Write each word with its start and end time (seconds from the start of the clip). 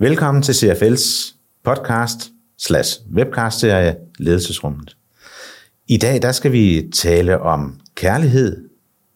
Velkommen 0.00 0.42
til 0.42 0.52
CFL's 0.52 1.36
podcast 1.64 2.30
slash 2.58 3.00
webcast-serie 3.14 3.96
Ledelsesrummet. 4.18 4.96
I 5.86 5.96
dag 5.96 6.22
der 6.22 6.32
skal 6.32 6.52
vi 6.52 6.90
tale 6.94 7.40
om 7.40 7.80
kærlighed 7.94 8.68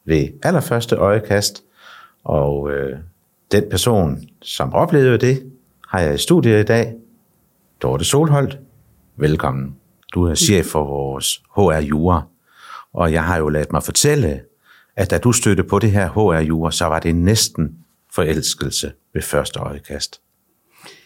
ved 0.04 0.28
allerførste 0.42 0.96
øjekast, 0.96 1.62
og 2.24 2.70
øh, 2.70 2.98
den 3.52 3.64
person, 3.70 4.22
som 4.40 4.72
oplevede 4.72 5.18
det, 5.18 5.52
har 5.88 6.00
jeg 6.00 6.14
i 6.14 6.18
studiet 6.18 6.60
i 6.60 6.64
dag, 6.64 6.94
Dorte 7.82 8.04
Solholdt. 8.04 8.58
Velkommen. 9.16 9.76
Du 10.14 10.24
er 10.24 10.34
chef 10.34 10.66
for 10.66 10.84
vores 10.84 11.42
HR 11.56 11.82
Jura, 11.82 12.22
og 12.92 13.12
jeg 13.12 13.24
har 13.24 13.36
jo 13.36 13.48
ladet 13.48 13.72
mig 13.72 13.82
fortælle, 13.82 14.40
at 14.96 15.10
da 15.10 15.18
du 15.18 15.32
stødte 15.32 15.64
på 15.64 15.78
det 15.78 15.90
her 15.90 16.08
HR 16.08 16.40
Jura, 16.40 16.72
så 16.72 16.84
var 16.84 16.98
det 16.98 17.16
næsten 17.16 17.76
forelskelse 18.14 18.92
ved 19.14 19.22
første 19.22 19.60
øjekast. 19.60 20.21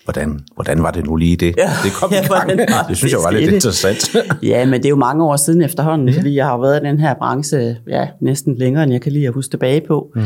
Hvordan, 0.07 0.41
hvordan 0.55 0.83
var 0.83 0.91
det 0.91 1.07
nu 1.07 1.17
lige 1.17 1.37
det? 1.37 1.55
Ja, 1.57 1.71
det 1.85 1.93
kom 1.93 2.13
ja, 2.13 2.25
i 2.25 2.27
gang. 2.27 2.59
var 2.71 2.87
Det 2.89 2.97
synes 2.97 3.13
jeg 3.13 3.19
det 3.19 3.25
var 3.25 3.31
lidt 3.31 3.53
interessant. 3.53 4.17
Ja, 4.43 4.65
men 4.65 4.75
det 4.75 4.85
er 4.85 4.91
jo 4.91 4.97
mange 4.97 5.25
år 5.25 5.37
siden 5.37 5.63
efterhånden, 5.63 6.09
Ja. 6.09 6.17
fordi 6.17 6.35
jeg 6.35 6.47
har 6.47 6.59
været 6.59 6.83
i 6.83 6.87
den 6.87 7.01
her 7.01 7.15
branche 7.15 7.77
ja, 7.89 8.09
næsten 8.21 8.55
længere, 8.55 8.83
end 8.85 8.93
jeg 8.93 9.01
kan 9.01 9.13
lide 9.13 9.27
at 9.27 9.35
huske 9.35 9.51
tilbage 9.51 9.81
på. 9.89 10.13
Mm. 10.15 10.23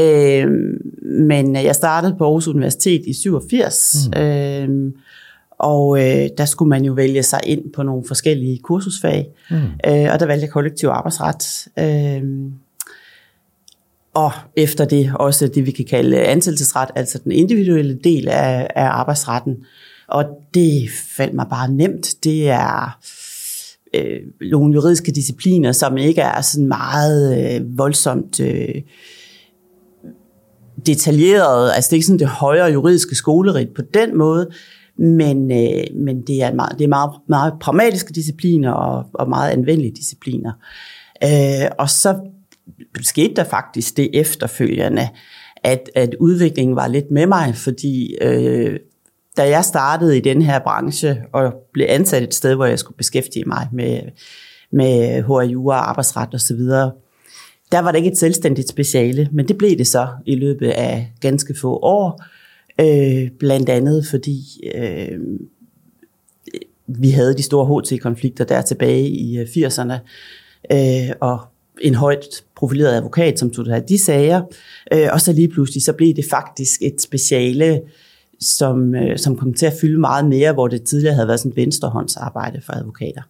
Øh, 0.00 0.46
men 1.28 1.56
jeg 1.56 1.74
startede 1.74 2.14
på 2.18 2.24
Aarhus 2.24 2.48
Universitet 2.48 3.02
i 3.06 3.14
87, 3.14 3.96
mm. 4.16 4.20
øh, 4.22 4.92
og 5.58 5.98
øh, 5.98 6.28
der 6.38 6.44
skulle 6.44 6.68
man 6.68 6.84
jo 6.84 6.92
vælge 6.92 7.22
sig 7.22 7.40
ind 7.46 7.72
på 7.72 7.82
nogle 7.82 8.02
forskellige 8.08 8.58
kursusfag, 8.58 9.26
mm. 9.50 9.56
øh, 9.56 10.08
og 10.12 10.20
der 10.20 10.26
valgte 10.26 10.44
jeg 10.44 10.50
kollektiv 10.50 10.88
arbejdsret. 10.88 11.68
Øh, 11.78 12.22
og 14.14 14.32
efter 14.56 14.84
det 14.84 15.12
også 15.14 15.48
det, 15.48 15.66
vi 15.66 15.70
kan 15.70 15.84
kalde 15.84 16.20
ansættelsesret, 16.20 16.88
altså 16.94 17.20
den 17.24 17.32
individuelle 17.32 17.98
del 18.04 18.28
af, 18.28 18.66
af 18.76 18.84
arbejdsretten. 18.84 19.56
Og 20.08 20.24
det 20.54 20.90
faldt 21.16 21.34
mig 21.34 21.46
bare 21.50 21.72
nemt. 21.72 22.24
Det 22.24 22.48
er 22.48 22.98
øh, 23.94 24.20
nogle 24.50 24.74
juridiske 24.74 25.12
discipliner, 25.12 25.72
som 25.72 25.96
ikke 25.96 26.20
er 26.20 26.40
sådan 26.40 26.68
meget 26.68 27.54
øh, 27.54 27.78
voldsomt 27.78 28.40
øh, 28.40 28.74
detaljeret. 30.86 31.72
Altså 31.74 31.88
det 31.88 31.92
er 31.92 31.96
ikke 31.96 32.06
sådan 32.06 32.18
det 32.18 32.28
højere 32.28 32.72
juridiske 32.72 33.14
skolerigt 33.14 33.74
på 33.74 33.82
den 33.94 34.18
måde, 34.18 34.48
men, 34.98 35.50
øh, 35.52 35.84
men 35.94 36.22
det 36.22 36.42
er, 36.42 36.54
meget, 36.54 36.78
det 36.78 36.84
er 36.84 36.88
meget, 36.88 37.10
meget 37.28 37.52
pragmatiske 37.60 38.12
discipliner 38.12 38.72
og, 38.72 39.04
og 39.14 39.28
meget 39.28 39.50
anvendelige 39.50 39.94
discipliner. 39.96 40.52
Øh, 41.24 41.70
og 41.78 41.90
så 41.90 42.20
skete 43.00 43.34
der 43.34 43.44
faktisk 43.44 43.96
det 43.96 44.10
efterfølgende, 44.12 45.08
at, 45.64 45.90
at 45.94 46.14
udviklingen 46.20 46.76
var 46.76 46.88
lidt 46.88 47.10
med 47.10 47.26
mig, 47.26 47.56
fordi 47.56 48.16
øh, 48.20 48.78
da 49.36 49.48
jeg 49.48 49.64
startede 49.64 50.16
i 50.16 50.20
den 50.20 50.42
her 50.42 50.58
branche 50.58 51.22
og 51.32 51.52
blev 51.72 51.86
ansat 51.88 52.22
et 52.22 52.34
sted, 52.34 52.54
hvor 52.54 52.64
jeg 52.64 52.78
skulle 52.78 52.96
beskæftige 52.96 53.44
mig 53.44 53.68
med, 53.72 54.00
med 54.72 55.22
HR, 55.22 55.42
jura, 55.42 55.76
arbejdsret 55.76 56.34
osv., 56.34 56.60
der 57.72 57.78
var 57.78 57.92
det 57.92 57.98
ikke 57.98 58.10
et 58.10 58.18
selvstændigt 58.18 58.68
speciale, 58.68 59.28
men 59.32 59.48
det 59.48 59.58
blev 59.58 59.78
det 59.78 59.86
så 59.86 60.08
i 60.26 60.34
løbet 60.34 60.70
af 60.70 61.12
ganske 61.20 61.54
få 61.60 61.78
år, 61.82 62.24
øh, 62.80 63.30
blandt 63.38 63.68
andet 63.68 64.06
fordi 64.06 64.40
øh, 64.74 65.18
vi 66.86 67.10
havde 67.10 67.36
de 67.36 67.42
store 67.42 67.80
HT-konflikter 67.80 68.44
der 68.44 68.62
tilbage 68.62 69.08
i 69.08 69.38
øh, 69.38 69.46
80'erne, 69.46 69.94
øh, 70.72 71.14
og 71.20 71.40
en 71.80 71.94
højt 71.94 72.44
profileret 72.60 72.96
advokat, 72.96 73.38
som 73.38 73.50
tog 73.50 73.66
de 73.88 73.98
sager, 74.04 74.42
øh, 74.92 75.08
og 75.12 75.20
så 75.20 75.32
lige 75.32 75.48
pludselig, 75.48 75.82
så 75.82 75.92
blev 75.92 76.14
det 76.14 76.24
faktisk 76.30 76.82
et 76.82 77.02
speciale, 77.02 77.80
som, 78.40 78.94
øh, 78.94 79.18
som 79.18 79.36
kom 79.36 79.54
til 79.54 79.66
at 79.66 79.72
fylde 79.80 80.00
meget 80.00 80.24
mere, 80.24 80.52
hvor 80.52 80.68
det 80.68 80.82
tidligere 80.82 81.14
havde 81.14 81.28
været 81.28 81.40
sådan 81.40 81.56
venstrehåndsarbejde 81.56 82.60
for 82.66 82.72
advokater. 82.72 83.22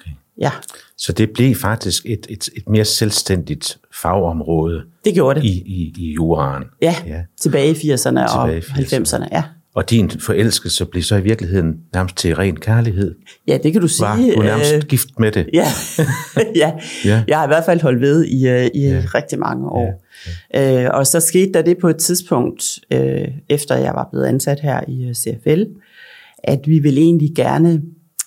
Okay. 0.00 0.10
Ja, 0.40 0.50
Så 0.96 1.12
det 1.12 1.30
blev 1.30 1.54
faktisk 1.54 2.06
et, 2.06 2.26
et, 2.30 2.48
et 2.56 2.68
mere 2.68 2.84
selvstændigt 2.84 3.78
fagområde 4.02 4.82
det 5.04 5.14
gjorde 5.14 5.40
det. 5.40 5.46
i, 5.46 5.62
i, 5.66 5.94
i 5.98 6.12
juraen. 6.12 6.64
Ja, 6.82 6.96
Ja. 7.06 7.22
tilbage 7.40 7.70
i 7.70 7.92
80'erne 7.92 8.20
og 8.38 8.48
Tilbage 8.50 8.58
i 8.58 8.82
80'erne. 8.82 9.16
90'erne. 9.16 9.28
Ja. 9.32 9.42
Og 9.78 9.90
din 9.90 10.10
forelskelse 10.10 10.84
blev 10.84 11.02
så 11.02 11.16
i 11.16 11.20
virkeligheden 11.20 11.76
nærmest 11.94 12.16
til 12.16 12.34
ren 12.36 12.56
kærlighed. 12.56 13.14
ja, 13.46 13.58
det 13.62 13.72
kan 13.72 13.80
du 13.80 13.88
sige. 13.88 14.06
Var 14.06 14.32
du 14.36 14.42
nærmest 14.42 14.74
øh, 14.74 14.82
gift 14.82 15.08
med 15.18 15.32
det? 15.32 15.48
Ja. 15.52 15.66
ja. 16.62 16.72
Ja. 17.04 17.22
jeg 17.28 17.38
har 17.38 17.44
i 17.44 17.48
hvert 17.48 17.64
fald 17.64 17.80
holdt 17.80 18.00
ved 18.00 18.24
i, 18.24 18.48
øh, 18.48 18.66
i 18.74 18.80
Ja. 18.80 18.94
ja. 18.94 19.02
rigtig 19.14 19.38
mange 19.38 19.68
år. 19.68 20.04
Ja. 20.54 20.84
Øh, 20.84 20.90
og 20.94 21.06
så 21.06 21.20
skete 21.20 21.52
der 21.52 21.62
det 21.62 21.78
på 21.78 21.88
et 21.88 21.96
tidspunkt, 21.96 22.78
øh, 22.92 23.28
efter 23.48 23.76
jeg 23.76 23.92
var 23.94 24.08
blevet 24.10 24.26
ansat 24.26 24.60
her 24.60 24.80
i 24.88 25.08
øh, 25.08 25.14
CFL, 25.14 25.64
at 26.44 26.60
vi 26.66 26.78
ville 26.78 27.00
egentlig 27.00 27.30
gerne 27.36 27.82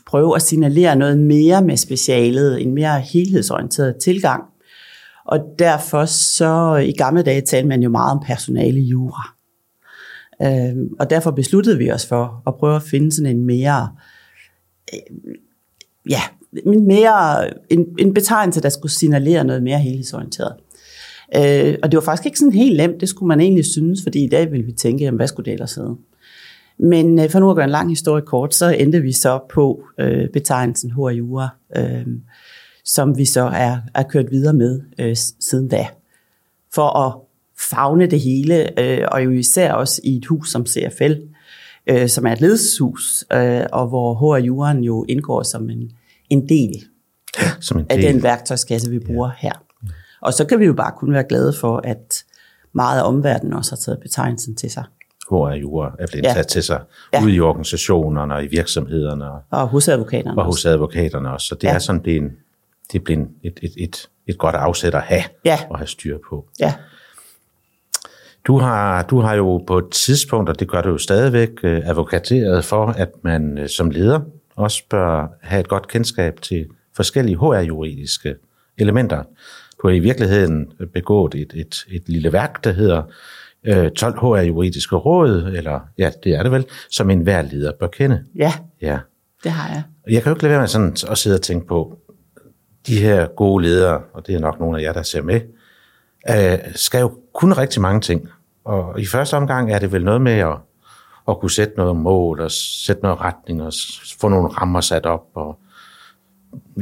prøve 0.07 0.35
at 0.35 0.41
signalere 0.41 0.95
noget 0.95 1.19
mere 1.19 1.61
med 1.61 1.77
specialet, 1.77 2.61
en 2.61 2.73
mere 2.73 2.99
helhedsorienteret 2.99 3.95
tilgang. 4.03 4.43
Og 5.25 5.39
derfor 5.59 6.05
så 6.05 6.75
i 6.75 6.91
gamle 6.91 7.21
dage 7.23 7.41
talte 7.41 7.67
man 7.67 7.83
jo 7.83 7.89
meget 7.89 8.11
om 8.11 8.23
personale 8.25 8.79
jura. 8.79 9.40
Øh, 10.43 10.75
og 10.99 11.09
derfor 11.09 11.31
besluttede 11.31 11.77
vi 11.77 11.91
os 11.91 12.05
for 12.05 12.43
at 12.47 12.55
prøve 12.55 12.75
at 12.75 12.83
finde 12.83 13.11
sådan 13.11 13.35
en 13.35 13.45
mere 13.45 13.89
øh, 14.93 14.99
ja, 16.09 16.21
en, 16.65 16.87
mere, 16.87 17.49
en, 17.69 17.85
en 17.99 18.13
betegnelse, 18.13 18.61
der 18.61 18.69
skulle 18.69 18.91
signalere 18.91 19.43
noget 19.43 19.63
mere 19.63 19.79
helhedsorienteret. 19.79 20.53
Øh, 21.35 21.77
og 21.83 21.91
det 21.91 21.97
var 21.97 22.01
faktisk 22.01 22.25
ikke 22.25 22.39
sådan 22.39 22.53
helt 22.53 22.77
nemt, 22.77 23.01
det 23.01 23.09
skulle 23.09 23.27
man 23.27 23.39
egentlig 23.39 23.65
synes, 23.65 24.03
fordi 24.03 24.23
i 24.23 24.29
dag 24.29 24.51
ville 24.51 24.65
vi 24.65 24.71
tænke, 24.71 25.03
jamen, 25.03 25.17
hvad 25.17 25.27
skulle 25.27 25.45
det 25.45 25.53
ellers 25.53 25.75
hedde? 25.75 25.95
Men 26.77 27.19
øh, 27.19 27.29
for 27.29 27.39
nu 27.39 27.49
at 27.49 27.55
gøre 27.55 27.65
en 27.65 27.71
lang 27.71 27.89
historie 27.89 28.21
kort, 28.21 28.55
så 28.55 28.69
endte 28.69 29.01
vi 29.01 29.11
så 29.11 29.39
på 29.53 29.83
øh, 29.99 30.29
betegnelsen 30.29 30.91
HRJura, 30.91 31.49
øh, 31.77 32.07
som 32.85 33.17
vi 33.17 33.25
så 33.25 33.41
er, 33.41 33.77
er 33.95 34.03
kørt 34.03 34.31
videre 34.31 34.53
med 34.53 34.81
øh, 34.99 35.15
siden 35.39 35.67
da. 35.67 35.87
For 36.73 36.97
at 36.97 37.13
fagne 37.69 38.05
det 38.07 38.19
hele, 38.21 38.79
øh, 38.79 39.07
og 39.11 39.25
jo 39.25 39.29
især 39.31 39.73
også 39.73 40.01
i 40.03 40.17
et 40.17 40.25
hus 40.25 40.51
som 40.51 40.65
CFL, 40.65 41.13
øh, 41.87 42.07
som 42.09 42.25
er 42.25 42.31
et 42.31 42.41
ledelseshus, 42.41 43.25
øh, 43.33 43.61
og 43.71 43.87
hvor 43.87 44.13
HR 44.35 44.39
Juren 44.43 44.83
jo 44.83 45.05
indgår 45.09 45.43
som 45.43 45.69
en, 45.69 45.91
en 46.29 46.49
del 46.49 46.75
Som 47.59 47.79
en 47.79 47.85
af 47.89 47.97
del. 47.97 48.13
den 48.13 48.23
værktøjskasse, 48.23 48.89
vi 48.89 48.99
bruger 48.99 49.31
her. 49.37 49.53
Og 50.21 50.33
så 50.33 50.45
kan 50.45 50.59
vi 50.59 50.65
jo 50.65 50.73
bare 50.73 50.91
kun 50.97 51.13
være 51.13 51.23
glade 51.29 51.53
for, 51.53 51.77
at 51.83 52.23
meget 52.73 52.99
af 52.99 53.07
omverdenen 53.07 53.53
også 53.53 53.71
har 53.71 53.77
taget 53.77 53.99
betegnelsen 54.01 54.55
til 54.55 54.71
sig. 54.71 54.83
HR 55.29 55.55
jura 55.61 55.91
er 55.99 56.07
blevet 56.11 56.25
Ja. 56.25 56.33
taget 56.33 56.47
til 56.47 56.63
sig 56.63 56.81
Ja. 57.13 57.23
ude 57.23 57.33
i 57.33 57.39
organisationerne 57.39 58.35
og 58.35 58.43
i 58.43 58.47
virksomhederne 58.47 59.25
og, 59.51 59.67
hos 59.67 59.87
advokaterne 59.87 60.41
og 60.41 60.45
hos 60.45 60.65
advokaterne 60.65 61.31
også. 61.33 61.47
Så 61.47 61.55
det 61.55 61.63
ja. 61.63 61.69
Ja. 61.69 61.75
er 61.75 61.79
sådan 61.79 62.03
det 62.05 62.13
er 62.13 62.17
en, 62.17 62.31
det 62.91 62.99
er 62.99 63.03
blevet 63.03 63.27
et, 63.43 63.59
et, 63.63 63.73
et, 63.77 64.09
et 64.27 64.37
godt 64.37 64.55
afsæt 64.55 64.95
at 64.95 65.01
have 65.01 65.23
Ja. 65.45 65.59
og 65.69 65.77
have 65.77 65.87
styr 65.87 66.17
på. 66.29 66.45
Ja, 66.59 66.73
Du 68.47 68.57
har, 68.57 69.03
du 69.03 69.19
har 69.19 69.33
jo 69.35 69.57
på 69.67 69.77
et 69.77 69.89
tidspunkt, 69.91 70.49
og 70.49 70.59
det 70.59 70.67
gør 70.67 70.81
du 70.81 70.89
jo 70.89 70.97
stadigvæk, 70.97 71.49
øh, 71.63 71.81
advokateret 71.89 72.65
for, 72.65 72.85
at 72.87 73.09
man 73.23 73.57
øh, 73.57 73.69
som 73.69 73.89
leder 73.89 74.19
også 74.55 74.83
bør 74.89 75.27
have 75.41 75.59
et 75.59 75.67
godt 75.67 75.87
kendskab 75.87 76.41
til 76.41 76.65
forskellige 76.95 77.37
HR-juridiske 77.37 78.35
elementer. 78.77 79.23
Du 79.81 79.87
har 79.87 79.95
i 79.95 79.99
virkeligheden 79.99 80.71
begået 80.93 81.35
et, 81.35 81.51
et, 81.55 81.85
et 81.91 82.03
lille 82.09 82.33
værk, 82.33 82.63
der 82.63 82.71
hedder 82.71 83.03
øh, 83.63 83.91
12 83.91 84.17
HR-juridiske 84.19 84.95
råd, 84.95 85.43
eller 85.55 85.79
ja, 85.97 86.11
det 86.23 86.33
er 86.33 86.43
det 86.43 86.51
vel, 86.51 86.65
som 86.89 87.09
enhver 87.09 87.41
leder 87.41 87.71
bør 87.79 87.87
kende. 87.87 88.23
ja, 88.35 88.53
Ja. 88.81 88.99
det 89.43 89.51
har 89.51 89.69
jeg. 89.73 89.83
Jeg 90.09 90.23
kan 90.23 90.29
jo 90.29 90.35
ikke 90.35 90.43
lade 90.43 90.51
være 90.51 90.61
med 90.61 90.67
sådan 90.67 90.95
at 91.11 91.17
sidde 91.17 91.35
og 91.35 91.41
tænke 91.41 91.67
på, 91.67 91.97
de 92.87 92.99
her 92.99 93.27
gode 93.27 93.63
ledere, 93.63 94.01
og 94.13 94.27
det 94.27 94.35
er 94.35 94.39
nok 94.39 94.59
nogle 94.59 94.79
af 94.79 94.83
jer, 94.83 94.93
der 94.93 95.03
ser 95.03 95.21
med, 95.21 95.41
øh, 96.29 96.59
skal 96.75 96.99
jo 97.01 97.11
kunne 97.33 97.57
rigtig 97.57 97.81
mange 97.81 98.01
ting. 98.01 98.29
Og 98.65 98.99
i 98.99 99.05
første 99.05 99.33
omgang 99.37 99.71
er 99.73 99.79
det 99.79 99.91
vel 99.91 100.03
noget 100.03 100.21
med 100.21 100.31
at, 100.31 100.55
at 101.29 101.39
kunne 101.39 101.51
sætte 101.51 101.73
noget 101.77 101.95
mål, 101.95 102.39
og 102.39 102.51
sætte 102.51 103.01
noget 103.03 103.21
retning, 103.21 103.61
og 103.63 103.73
få 104.19 104.29
nogle 104.29 104.47
rammer 104.47 104.81
sat 104.81 105.05
op, 105.05 105.23
og 105.33 105.57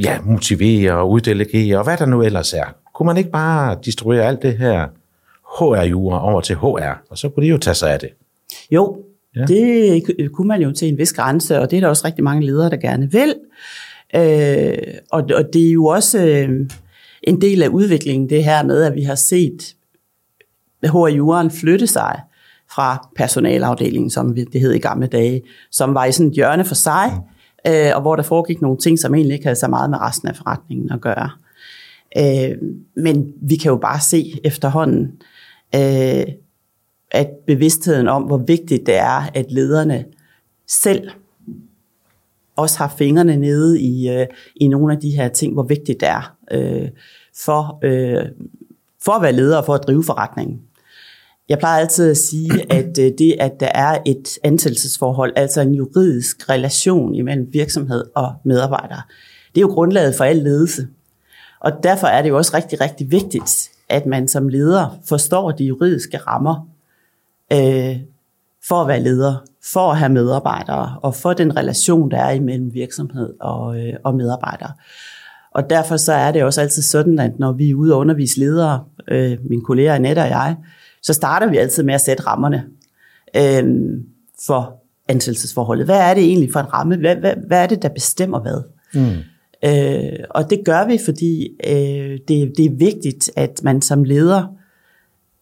ja, 0.02 0.18
motivere 0.24 0.92
og 0.92 1.10
uddelegere, 1.10 1.78
og 1.78 1.84
hvad 1.84 1.96
der 1.96 2.06
nu 2.06 2.22
ellers 2.22 2.52
er. 2.52 2.64
Kunne 2.94 3.06
man 3.06 3.16
ikke 3.16 3.30
bare 3.30 3.78
distribuere 3.84 4.22
alt 4.22 4.42
det 4.42 4.58
her 4.58 4.86
HR-jura 5.58 6.24
over 6.30 6.40
til 6.40 6.56
HR, 6.56 7.02
og 7.10 7.18
så 7.18 7.28
kunne 7.28 7.44
de 7.46 7.50
jo 7.50 7.58
tage 7.58 7.74
sig 7.74 7.92
af 7.92 8.00
det. 8.00 8.08
Jo, 8.70 8.96
Ja. 9.36 9.44
det 9.44 10.02
ku- 10.06 10.34
kunne 10.34 10.48
man 10.48 10.62
jo 10.62 10.72
til 10.72 10.88
en 10.88 10.98
vis 10.98 11.12
grænse, 11.12 11.58
og 11.60 11.70
det 11.70 11.76
er 11.76 11.80
der 11.80 11.88
også 11.88 12.06
rigtig 12.06 12.24
mange 12.24 12.46
ledere, 12.46 12.70
der 12.70 12.76
gerne 12.76 13.12
vil. 13.12 13.34
Øh, 14.14 14.78
og, 15.10 15.22
og 15.34 15.44
det 15.52 15.68
er 15.68 15.72
jo 15.72 15.86
også 15.86 16.26
øh, 16.26 16.48
en 17.22 17.40
del 17.40 17.62
af 17.62 17.68
udviklingen, 17.68 18.28
det 18.30 18.44
her 18.44 18.62
med, 18.62 18.82
at 18.82 18.94
vi 18.94 19.02
har 19.02 19.14
set 19.14 19.74
HR 20.88 21.08
Juren 21.08 21.50
flytte 21.50 21.86
sig 21.86 22.20
fra 22.70 23.08
personalafdelingen, 23.16 24.10
som 24.10 24.34
det 24.34 24.60
hed 24.60 24.72
i 24.72 24.78
gamle 24.78 25.06
dage, 25.06 25.42
som 25.70 25.94
var 25.94 26.04
i 26.04 26.12
sådan 26.12 26.30
et 26.30 26.34
hjørne 26.34 26.64
for 26.64 26.74
sig, 26.74 27.20
øh, 27.66 27.90
og 27.94 28.00
hvor 28.00 28.16
der 28.16 28.22
foregik 28.22 28.62
nogle 28.62 28.78
ting, 28.78 28.98
som 28.98 29.14
egentlig 29.14 29.34
ikke 29.34 29.46
havde 29.46 29.58
så 29.58 29.68
meget 29.68 29.90
med 29.90 30.00
resten 30.00 30.28
af 30.28 30.36
forretningen 30.36 30.92
at 30.92 31.00
gøre. 31.00 31.30
Øh, 32.18 32.56
men 32.96 33.32
vi 33.42 33.56
kan 33.56 33.70
jo 33.70 33.76
bare 33.76 34.00
se 34.00 34.40
efterhånden, 34.44 35.12
øh, 35.74 36.24
at 37.10 37.28
bevidstheden 37.46 38.08
om, 38.08 38.22
hvor 38.22 38.38
vigtigt 38.38 38.86
det 38.86 38.96
er, 38.96 39.30
at 39.34 39.52
lederne 39.52 40.04
selv 40.68 41.10
også 42.56 42.78
har 42.78 42.94
fingrene 42.98 43.36
nede 43.36 43.80
i, 43.80 44.10
øh, 44.10 44.26
i 44.56 44.68
nogle 44.68 44.94
af 44.94 45.00
de 45.00 45.10
her 45.10 45.28
ting, 45.28 45.52
hvor 45.52 45.62
vigtigt 45.62 46.00
det 46.00 46.08
er 46.08 46.36
øh, 46.50 46.88
for, 47.44 47.78
øh, 47.82 48.24
for 49.04 49.12
at 49.12 49.22
være 49.22 49.32
leder 49.32 49.56
og 49.56 49.64
for 49.64 49.74
at 49.74 49.84
drive 49.86 50.04
forretningen. 50.04 50.60
Jeg 51.50 51.58
plejer 51.58 51.80
altid 51.80 52.10
at 52.10 52.16
sige, 52.16 52.50
at 52.78 52.98
øh, 52.98 53.12
det, 53.18 53.34
at 53.40 53.60
der 53.60 53.68
er 53.74 53.98
et 54.06 54.38
ansættelsesforhold, 54.44 55.32
altså 55.36 55.60
en 55.60 55.74
juridisk 55.74 56.50
relation 56.50 57.14
imellem 57.14 57.48
virksomhed 57.52 58.04
og 58.14 58.34
medarbejdere, 58.44 59.02
det 59.54 59.56
er 59.56 59.60
jo 59.60 59.74
grundlaget 59.74 60.14
for 60.14 60.24
al 60.24 60.36
ledelse. 60.36 60.88
Og 61.60 61.72
derfor 61.82 62.06
er 62.06 62.22
det 62.22 62.28
jo 62.28 62.36
også 62.36 62.56
rigtig, 62.56 62.80
rigtig 62.80 63.10
vigtigt, 63.10 63.70
at 63.88 64.06
man 64.06 64.28
som 64.28 64.48
leder 64.48 64.98
forstår 65.08 65.50
de 65.50 65.64
juridiske 65.64 66.18
rammer 66.18 66.68
øh, 67.52 67.96
for 68.68 68.80
at 68.80 68.88
være 68.88 69.00
leder, 69.00 69.44
for 69.72 69.90
at 69.90 69.98
have 69.98 70.12
medarbejdere, 70.12 70.98
og 71.02 71.14
for 71.14 71.32
den 71.32 71.56
relation, 71.56 72.10
der 72.10 72.18
er 72.18 72.30
imellem 72.30 72.74
virksomhed 72.74 73.34
og, 73.40 73.80
øh, 73.80 73.94
og 74.04 74.14
medarbejdere. 74.14 74.72
Og 75.54 75.70
derfor 75.70 75.96
så 75.96 76.12
er 76.12 76.32
det 76.32 76.44
også 76.44 76.60
altid 76.60 76.82
sådan, 76.82 77.18
at 77.18 77.38
når 77.38 77.52
vi 77.52 77.70
er 77.70 77.74
ude 77.74 77.94
og 77.94 78.00
undervise 78.00 78.38
ledere, 78.38 78.84
øh, 79.08 79.38
mine 79.48 79.62
kolleger 79.62 79.94
Annette 79.94 80.20
og 80.20 80.28
jeg, 80.28 80.56
så 81.02 81.12
starter 81.12 81.50
vi 81.50 81.56
altid 81.56 81.82
med 81.82 81.94
at 81.94 82.00
sætte 82.00 82.22
rammerne 82.22 82.64
øh, 83.36 83.64
for 84.46 84.82
ansættelsesforholdet. 85.08 85.86
Hvad 85.86 85.98
er 86.10 86.14
det 86.14 86.24
egentlig 86.24 86.52
for 86.52 86.60
en 86.60 86.72
ramme? 86.72 86.96
Hvad, 86.96 87.16
hvad, 87.16 87.34
hvad 87.46 87.62
er 87.62 87.66
det, 87.66 87.82
der 87.82 87.88
bestemmer 87.88 88.40
hvad? 88.40 88.62
Mm. 88.94 89.16
Øh, 89.64 90.24
og 90.30 90.50
det 90.50 90.60
gør 90.64 90.86
vi, 90.86 90.98
fordi 91.04 91.48
øh, 91.66 92.18
det, 92.28 92.52
det 92.56 92.64
er 92.64 92.76
vigtigt, 92.76 93.30
at 93.36 93.60
man 93.62 93.82
som 93.82 94.04
leder 94.04 94.46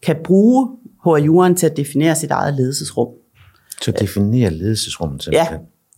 kan 0.01 0.15
bruge 0.23 0.69
HRU'en 1.07 1.55
til 1.55 1.65
at 1.65 1.77
definere 1.77 2.15
sit 2.15 2.31
eget 2.31 2.53
ledelsesrum. 2.53 3.07
Til 3.81 3.91
at 3.91 3.99
definere 3.99 4.49
ledelsesrummet? 4.49 5.29
Ja, 5.31 5.47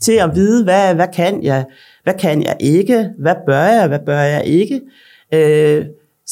til 0.02 0.13
at 0.13 0.36
vide, 0.36 0.63
hvad, 0.63 0.96
hvad 0.96 1.08
kan 1.13 1.44
jeg, 1.44 1.66
hvad 2.04 2.13
kan 2.13 2.44
jeg 2.44 2.58
ikke, 2.60 3.10
hvad 3.19 3.36
bør 3.46 3.63
jeg, 3.63 3.88
hvad 3.88 4.00
bør 4.06 4.19
jeg 4.19 4.46
ikke. 4.46 4.81
Øh, 5.34 5.86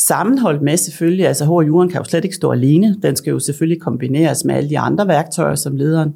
sammenholdt 0.08 0.62
med 0.62 0.78
selvfølgelig, 0.78 1.28
altså 1.28 1.46
HRU'en 1.46 1.92
kan 1.92 2.02
jo 2.02 2.04
slet 2.04 2.24
ikke 2.24 2.36
stå 2.36 2.52
alene, 2.52 2.98
den 3.02 3.16
skal 3.16 3.32
jo 3.32 3.40
selvfølgelig 3.40 3.82
kombineres 3.82 4.46
med 4.46 4.56
alle 4.56 4.70
de 4.70 4.80
andre 4.80 5.08
værktøjer, 5.08 5.56
som 5.56 5.76
lederen 5.76 6.14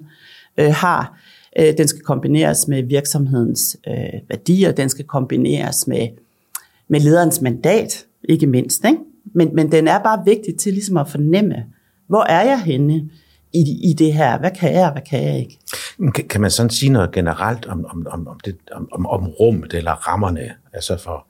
øh, 0.57 0.73
har. 0.73 1.19
Øh, 1.59 1.77
den 1.77 1.87
skal 1.87 2.01
kombineres 2.01 2.67
med 2.67 2.83
virksomhedens 2.83 3.77
øh, 3.87 4.19
værdier, 4.29 4.71
den 4.71 4.89
skal 4.89 5.05
kombineres 5.05 5.87
med, 5.87 6.07
med 6.87 6.99
lederens 6.99 7.41
mandat, 7.41 8.05
ikke 8.29 8.47
mindst. 8.47 8.85
Ikke? 8.85 8.97
Men, 9.33 9.55
men 9.55 9.71
den 9.71 9.87
er 9.87 9.99
bare 9.99 10.25
vigtig 10.25 10.55
til 10.57 10.73
ligesom 10.73 10.97
at 10.97 11.09
fornemme, 11.09 11.65
hvor 12.07 12.23
er 12.23 12.43
jeg 12.43 12.61
henne 12.61 13.09
i, 13.53 13.89
i 13.89 13.93
det 13.93 14.13
her? 14.13 14.39
Hvad 14.39 14.51
kan 14.51 14.73
jeg, 14.73 14.91
hvad 14.91 15.01
kan 15.01 15.23
jeg 15.23 15.39
ikke? 15.39 15.59
Kan, 16.15 16.27
kan 16.27 16.41
man 16.41 16.51
sådan 16.51 16.69
sige 16.69 16.91
noget 16.91 17.11
generelt 17.11 17.65
om, 17.65 17.85
om, 17.85 18.07
om, 18.09 18.27
om, 18.27 18.39
det, 18.45 18.55
om, 18.71 19.05
om 19.05 19.27
rummet 19.27 19.73
eller 19.73 19.91
rammerne, 19.91 20.51
altså 20.73 20.97
for, 20.97 21.27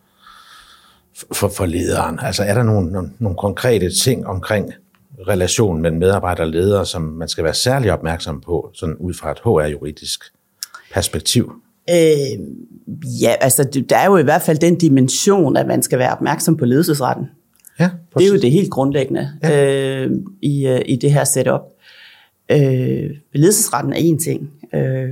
for, 1.31 1.47
for 1.49 1.65
lederen? 1.65 2.19
Altså 2.21 2.43
er 2.43 2.53
der 2.53 2.63
nogle, 2.63 2.91
nogle, 2.91 3.09
nogle 3.19 3.37
konkrete 3.37 3.89
ting 4.03 4.27
omkring 4.27 4.73
relation 5.27 5.81
mellem 5.81 5.99
medarbejder 5.99 6.43
og 6.43 6.49
ledere, 6.49 6.85
som 6.85 7.01
man 7.01 7.27
skal 7.27 7.43
være 7.43 7.53
særlig 7.53 7.93
opmærksom 7.93 8.41
på, 8.41 8.69
sådan 8.73 8.95
ud 8.95 9.13
fra 9.13 9.31
et 9.31 9.37
HR-juridisk 9.37 10.23
perspektiv? 10.93 11.53
Øh, 11.89 11.95
ja, 13.21 13.35
altså 13.41 13.83
der 13.89 13.97
er 13.97 14.05
jo 14.05 14.17
i 14.17 14.23
hvert 14.23 14.41
fald 14.41 14.57
den 14.57 14.75
dimension, 14.75 15.57
at 15.57 15.67
man 15.67 15.83
skal 15.83 15.99
være 15.99 16.11
opmærksom 16.11 16.57
på 16.57 16.65
ledelsesretten. 16.65 17.25
Ja, 17.79 17.89
det 18.17 18.25
er 18.25 18.29
jo 18.29 18.39
det 18.39 18.51
helt 18.51 18.71
grundlæggende 18.71 19.29
ja. 19.43 20.05
øh, 20.05 20.11
i, 20.41 20.67
øh, 20.67 20.81
i 20.85 20.95
det 20.95 21.11
her 21.11 21.23
setup. 21.23 21.61
Øh, 22.51 23.09
ledelsesretten 23.33 23.93
er 23.93 23.97
en 23.97 24.19
ting, 24.19 24.51
øh, 24.73 25.09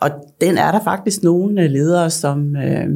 og 0.00 0.10
den 0.40 0.58
er 0.58 0.72
der 0.72 0.84
faktisk 0.84 1.22
nogle 1.22 1.68
ledere, 1.68 2.10
som 2.10 2.56
øh, 2.56 2.88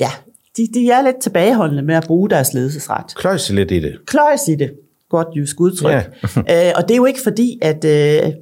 ja, 0.00 0.10
de, 0.58 0.68
de 0.74 0.90
er 0.90 1.02
lidt 1.02 1.16
tilbageholdende 1.16 1.82
med 1.82 1.94
at 1.94 2.04
bruge 2.06 2.30
deres 2.30 2.54
ledelsesret. 2.54 3.14
Kløjs 3.14 3.50
lidt 3.50 3.70
i 3.70 3.80
det. 3.80 3.98
Kløjs 4.06 4.48
i 4.48 4.54
det. 4.54 4.72
Godt 5.08 5.28
jysk 5.36 5.60
udtryk. 5.60 5.92
Ja. 5.92 6.02
øh, 6.68 6.72
og 6.76 6.82
det 6.82 6.90
er 6.90 6.96
jo 6.96 7.04
ikke 7.04 7.20
fordi, 7.22 7.58
at 7.62 7.84
øh, 7.84 8.32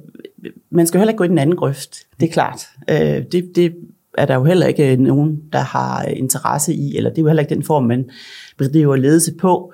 man 0.69 0.87
skal 0.87 0.99
heller 0.99 1.11
ikke 1.11 1.17
gå 1.17 1.23
i 1.23 1.27
den 1.27 1.37
anden 1.37 1.55
grøft. 1.55 1.97
Det 2.19 2.29
er 2.29 2.33
klart. 2.33 2.67
Øh, 2.89 3.23
det, 3.31 3.51
det 3.55 3.73
er 4.17 4.25
der 4.25 4.35
jo 4.35 4.43
heller 4.43 4.67
ikke 4.67 4.95
nogen, 4.95 5.41
der 5.53 5.59
har 5.59 6.03
interesse 6.03 6.73
i, 6.73 6.97
eller 6.97 7.09
det 7.09 7.17
er 7.17 7.21
jo 7.21 7.27
heller 7.27 7.43
ikke 7.43 7.55
den 7.55 7.63
form, 7.63 7.83
man 7.83 8.09
bedriver 8.57 8.95
ledelse 8.95 9.33
på. 9.33 9.73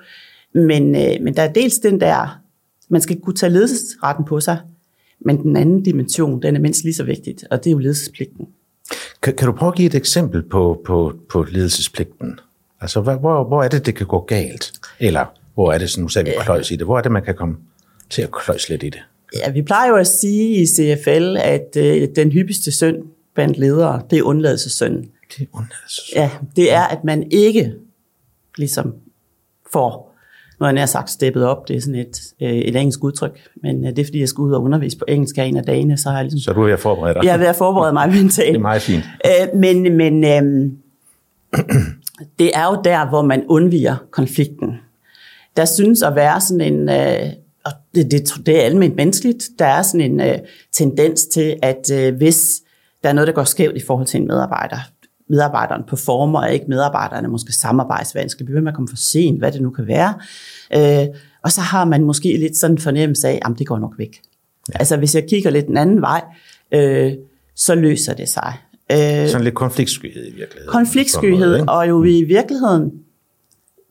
Men, 0.54 0.94
øh, 0.94 1.22
men 1.22 1.36
der 1.36 1.42
er 1.42 1.52
dels 1.52 1.78
den 1.78 2.00
der, 2.00 2.40
man 2.88 3.00
skal 3.00 3.20
kunne 3.20 3.34
tage 3.34 3.52
ledelsesretten 3.52 4.24
på 4.24 4.40
sig, 4.40 4.58
men 5.20 5.42
den 5.42 5.56
anden 5.56 5.82
dimension, 5.82 6.42
den 6.42 6.56
er 6.56 6.60
mindst 6.60 6.84
lige 6.84 6.94
så 6.94 7.04
vigtigt, 7.04 7.44
og 7.50 7.64
det 7.64 7.70
er 7.70 7.72
jo 7.72 7.78
ledelsespligten. 7.78 8.46
Kan, 9.24 9.34
kan 9.34 9.46
du 9.46 9.52
prøve 9.52 9.68
at 9.68 9.76
give 9.76 9.86
et 9.86 9.94
eksempel 9.94 10.42
på, 10.42 10.80
på, 10.86 11.14
på 11.28 11.42
ledelsespligten? 11.42 12.40
Altså, 12.80 13.00
hvor, 13.00 13.44
hvor 13.44 13.62
er 13.62 13.68
det, 13.68 13.86
det 13.86 13.94
kan 13.94 14.06
gå 14.06 14.20
galt? 14.20 14.72
Eller 15.00 15.24
hvor 15.54 15.72
er 15.72 15.78
det, 15.78 15.90
så 15.90 16.00
nu 16.00 16.08
sagde 16.08 16.30
vi 16.30 16.36
kløjs 16.40 16.70
i 16.70 16.76
det, 16.76 16.86
hvor 16.86 16.98
er 16.98 17.02
det, 17.02 17.12
man 17.12 17.22
kan 17.22 17.34
komme 17.34 17.56
til 18.10 18.22
at 18.22 18.32
kløjs 18.32 18.68
lidt 18.68 18.82
i 18.82 18.88
det? 18.88 19.02
Ja, 19.36 19.50
vi 19.50 19.62
plejer 19.62 19.88
jo 19.88 19.96
at 19.96 20.06
sige 20.06 20.62
i 20.62 20.66
CFL, 20.66 21.36
at 21.36 21.76
øh, 21.76 22.08
den 22.16 22.32
hyppigste 22.32 22.72
synd 22.72 22.96
blandt 23.34 23.58
ledere, 23.58 24.02
det 24.10 24.18
er 24.18 24.22
undladelsessynden. 24.22 25.10
Det 25.38 25.42
er 25.42 25.46
undladelsessynden. 25.52 26.22
Ja, 26.22 26.30
det 26.56 26.72
er, 26.72 26.82
at 26.82 27.04
man 27.04 27.30
ikke 27.30 27.74
ligesom 28.58 28.94
får, 29.72 30.13
når 30.60 30.68
jeg 30.70 30.80
har 30.80 30.86
sagt 30.86 31.10
steppet 31.10 31.44
op, 31.44 31.68
det 31.68 31.76
er 31.76 31.80
sådan 31.80 31.94
et, 31.94 32.20
øh, 32.42 32.48
et 32.48 32.76
engelsk 32.76 33.04
udtryk, 33.04 33.40
men 33.62 33.84
øh, 33.84 33.90
det 33.90 33.98
er 33.98 34.04
fordi, 34.04 34.20
jeg 34.20 34.28
skal 34.28 34.42
ud 34.42 34.52
og 34.52 34.62
undervise 34.62 34.98
på 34.98 35.04
engelsk 35.08 35.36
her 35.36 35.44
en 35.44 35.56
af 35.56 35.64
dagene, 35.64 35.96
så 35.96 36.08
har 36.08 36.16
jeg 36.16 36.24
ligesom... 36.24 36.38
Så 36.40 36.52
du 36.52 36.60
er 36.60 36.64
ved 36.64 36.72
at 36.72 36.80
forberede 36.80 37.14
dig? 37.14 37.24
Jeg 37.24 37.34
er 37.34 37.38
ved 37.38 37.46
at 37.46 37.56
forberede 37.56 37.92
mig 37.92 38.08
mentalt. 38.22 38.48
det 38.48 38.56
er 38.56 38.60
meget 38.62 38.82
fint. 38.82 39.04
Øh, 39.26 39.60
men 39.60 39.96
men 39.96 40.24
øh, 40.24 40.70
det 42.38 42.50
er 42.54 42.66
jo 42.66 42.80
der, 42.84 43.08
hvor 43.08 43.22
man 43.22 43.44
undviger 43.48 43.96
konflikten. 44.10 44.74
Der 45.56 45.64
synes 45.64 46.02
at 46.02 46.14
være 46.14 46.40
sådan 46.40 46.72
en... 46.72 46.88
Øh, 46.88 47.30
og 47.64 47.72
det, 47.94 48.10
det, 48.10 48.46
det 48.46 48.60
er 48.60 48.62
almindeligt 48.62 48.96
menneskeligt, 48.96 49.44
der 49.58 49.66
er 49.66 49.82
sådan 49.82 50.12
en 50.12 50.20
øh, 50.20 50.38
tendens 50.72 51.24
til, 51.24 51.56
at 51.62 51.90
øh, 51.92 52.16
hvis 52.16 52.62
der 53.02 53.08
er 53.08 53.12
noget, 53.12 53.28
der 53.28 53.34
går 53.34 53.44
skævt 53.44 53.76
i 53.76 53.80
forhold 53.86 54.06
til 54.06 54.20
en 54.20 54.26
medarbejder, 54.26 54.76
medarbejderen 55.30 55.82
performer, 55.88 56.40
og 56.40 56.52
ikke 56.52 56.66
medarbejderne 56.68 57.28
måske 57.28 57.52
samarbejdsvanskelige, 57.52 58.46
bliver 58.46 58.60
med 58.60 58.68
at 58.68 58.74
komme 58.74 58.88
for 58.88 58.96
sent, 58.96 59.38
hvad 59.38 59.52
det 59.52 59.62
nu 59.62 59.70
kan 59.70 59.86
være. 59.86 60.14
Øh, 60.76 61.06
og 61.42 61.52
så 61.52 61.60
har 61.60 61.84
man 61.84 62.04
måske 62.04 62.36
lidt 62.36 62.56
sådan 62.56 62.74
en 62.74 62.78
fornemmelse 62.78 63.28
af, 63.28 63.42
at 63.44 63.52
det 63.58 63.66
går 63.66 63.78
nok 63.78 63.94
væk. 63.98 64.20
Ja. 64.72 64.78
Altså 64.78 64.96
hvis 64.96 65.14
jeg 65.14 65.24
kigger 65.28 65.50
lidt 65.50 65.66
den 65.66 65.76
anden 65.76 66.00
vej, 66.00 66.22
øh, 66.74 67.12
så 67.56 67.74
løser 67.74 68.14
det 68.14 68.28
sig. 68.28 68.52
Øh, 68.92 69.28
sådan 69.28 69.44
lidt 69.44 69.54
konfliktskyhed 69.54 70.26
i 70.26 70.34
virkeligheden. 70.34 70.68
Konfliktskyhed, 70.68 71.58
måde, 71.58 71.64
og 71.68 71.88
jo 71.88 72.04
i 72.04 72.22
virkeligheden 72.22 72.92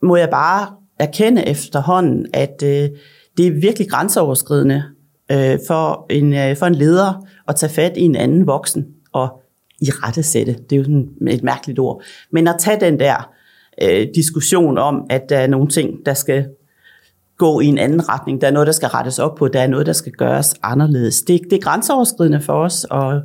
må 0.02 0.16
jeg 0.16 0.28
bare 0.30 0.68
erkende 0.98 1.48
efterhånden, 1.48 2.26
at 2.32 2.62
øh, 2.62 2.88
det 3.36 3.46
er 3.46 3.60
virkelig 3.60 3.90
grænseoverskridende 3.90 4.82
øh, 5.32 5.58
for, 5.66 6.06
en, 6.10 6.32
øh, 6.32 6.56
for 6.56 6.66
en 6.66 6.74
leder 6.74 7.26
at 7.48 7.56
tage 7.56 7.72
fat 7.72 7.96
i 7.96 8.02
en 8.02 8.16
anden 8.16 8.46
voksen 8.46 8.86
og 9.12 9.40
i 9.80 9.90
rette 9.90 10.22
sætte. 10.22 10.52
Det 10.52 10.72
er 10.72 10.76
jo 10.76 10.84
sådan 10.84 11.08
et 11.28 11.42
mærkeligt 11.42 11.78
ord. 11.78 12.02
Men 12.30 12.48
at 12.48 12.56
tage 12.58 12.80
den 12.80 13.00
der 13.00 13.30
øh, 13.82 14.06
diskussion 14.14 14.78
om, 14.78 15.06
at 15.10 15.22
der 15.28 15.38
er 15.38 15.46
nogle 15.46 15.68
ting, 15.68 16.06
der 16.06 16.14
skal 16.14 16.46
gå 17.38 17.60
i 17.60 17.66
en 17.66 17.78
anden 17.78 18.08
retning, 18.08 18.40
der 18.40 18.46
er 18.46 18.52
noget, 18.52 18.66
der 18.66 18.72
skal 18.72 18.88
rettes 18.88 19.18
op 19.18 19.34
på, 19.34 19.48
der 19.48 19.60
er 19.60 19.66
noget, 19.66 19.86
der 19.86 19.92
skal 19.92 20.12
gøres 20.12 20.54
anderledes. 20.62 21.22
Det, 21.22 21.40
det 21.50 21.56
er 21.56 21.60
grænseoverskridende 21.60 22.40
for 22.40 22.52
os 22.52 22.86
at, 22.90 23.22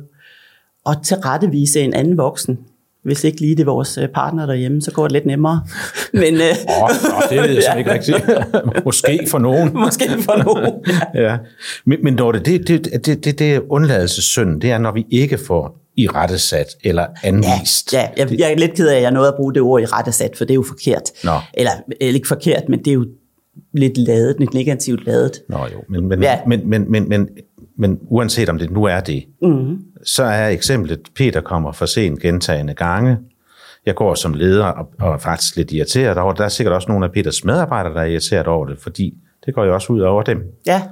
at 0.86 0.98
tilrettevise 1.04 1.80
en 1.80 1.94
anden 1.94 2.16
voksen. 2.16 2.58
Hvis 3.04 3.24
ikke 3.24 3.40
lige 3.40 3.56
det 3.56 3.60
er 3.60 3.64
vores 3.64 3.98
øh, 3.98 4.08
partner 4.08 4.46
derhjemme, 4.46 4.82
så 4.82 4.92
går 4.92 5.02
det 5.02 5.12
lidt 5.12 5.26
nemmere. 5.26 5.60
Men, 6.12 6.34
øh, 6.34 6.82
oh, 6.82 6.90
det 7.30 7.42
ved 7.42 7.50
jeg 7.50 7.62
så 7.62 7.78
ikke 7.78 7.92
rigtigt. 7.92 8.16
Måske 8.84 9.26
for 9.30 9.38
nogen. 9.38 9.70
Måske 9.84 10.08
for 10.22 10.44
nogen. 10.44 10.74
Ja. 11.14 11.22
ja. 11.22 11.38
Men, 11.84 11.98
men 12.02 12.18
Dorte, 12.18 12.38
det, 12.38 12.68
det, 12.68 13.06
det, 13.06 13.24
det, 13.24 13.38
det 13.38 13.62
undladelsessynd, 13.68 14.60
det 14.60 14.70
er, 14.70 14.78
når 14.78 14.92
vi 14.92 15.06
ikke 15.10 15.38
får 15.38 15.79
i 15.96 16.08
rettesat 16.08 16.66
eller 16.84 17.06
anvist. 17.22 17.92
Ja, 17.92 18.00
ja 18.00 18.06
jeg, 18.16 18.38
jeg 18.38 18.52
er 18.52 18.56
lidt 18.56 18.74
ked 18.74 18.88
af, 18.88 18.96
at 18.96 19.02
jeg 19.02 19.10
nåede 19.10 19.28
at 19.28 19.34
bruge 19.36 19.54
det 19.54 19.62
ord 19.62 19.82
i 19.82 19.84
rettesat, 19.84 20.36
for 20.36 20.44
det 20.44 20.50
er 20.50 20.54
jo 20.54 20.64
forkert. 20.68 21.02
Nå. 21.24 21.32
Eller, 21.54 21.70
eller 22.00 22.14
ikke 22.14 22.28
forkert, 22.28 22.68
men 22.68 22.78
det 22.78 22.88
er 22.88 22.94
jo 22.94 23.06
lidt 23.72 23.98
ladet, 23.98 24.36
lidt 24.38 24.54
negativt 24.54 25.06
ladet. 25.06 25.42
Nå 25.48 25.58
jo, 25.58 25.82
men, 25.88 26.08
men, 26.08 26.22
ja. 26.22 26.38
men, 26.46 26.70
men, 26.70 26.90
men, 26.90 27.08
men, 27.08 27.28
men 27.78 27.98
uanset 28.02 28.48
om 28.48 28.58
det 28.58 28.70
nu 28.70 28.84
er 28.84 29.00
det, 29.00 29.24
mm-hmm. 29.42 29.78
så 30.04 30.22
er 30.22 30.48
eksemplet, 30.48 31.00
Peter 31.16 31.40
kommer 31.40 31.72
for 31.72 31.86
sent 31.86 32.20
gentagende 32.20 32.74
gange. 32.74 33.18
Jeg 33.86 33.94
går 33.94 34.14
som 34.14 34.34
leder 34.34 34.64
og, 34.64 34.88
og 35.00 35.14
er 35.14 35.18
faktisk 35.18 35.56
lidt 35.56 35.72
irriteret 35.72 36.18
over 36.18 36.32
det. 36.32 36.38
Der 36.38 36.44
er 36.44 36.48
sikkert 36.48 36.74
også 36.74 36.88
nogle 36.88 37.04
af 37.04 37.12
Peters 37.12 37.44
medarbejdere, 37.44 37.94
der 37.94 38.00
er 38.00 38.04
irriteret 38.04 38.46
over 38.46 38.66
det, 38.66 38.78
fordi 38.78 39.14
det 39.46 39.54
går 39.54 39.64
jo 39.64 39.74
også 39.74 39.92
ud 39.92 40.00
over 40.00 40.22
dem. 40.22 40.42
Ja. 40.66 40.82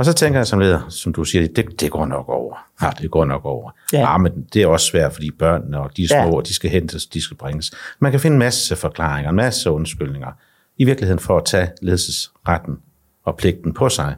Og 0.00 0.06
så 0.06 0.12
tænker 0.12 0.38
jeg 0.38 0.46
som 0.46 0.58
leder, 0.58 0.88
som 0.88 1.12
du 1.12 1.24
siger, 1.24 1.48
det, 1.48 1.80
det 1.80 1.90
går 1.90 2.06
nok 2.06 2.28
over. 2.28 2.56
Ja, 2.82 2.90
det 2.98 3.10
går 3.10 3.24
nok 3.24 3.44
over. 3.44 3.70
Ja. 3.92 4.14
Ah, 4.14 4.20
men 4.20 4.46
det 4.52 4.62
er 4.62 4.66
også 4.66 4.86
svært, 4.86 5.12
fordi 5.12 5.30
børnene 5.30 5.80
og 5.80 5.96
de 5.96 6.08
små, 6.08 6.36
ja. 6.38 6.42
de 6.48 6.54
skal 6.54 6.70
hentes, 6.70 7.06
de 7.06 7.22
skal 7.22 7.36
bringes. 7.36 7.72
Man 7.98 8.10
kan 8.10 8.20
finde 8.20 8.34
en 8.34 8.38
masse 8.38 8.76
forklaringer, 8.76 9.30
en 9.30 9.36
masse 9.36 9.70
undskyldninger, 9.70 10.32
i 10.76 10.84
virkeligheden 10.84 11.18
for 11.18 11.36
at 11.36 11.44
tage 11.44 11.68
ledelsesretten 11.82 12.78
og 13.24 13.36
pligten 13.36 13.74
på 13.74 13.88
sig, 13.88 14.16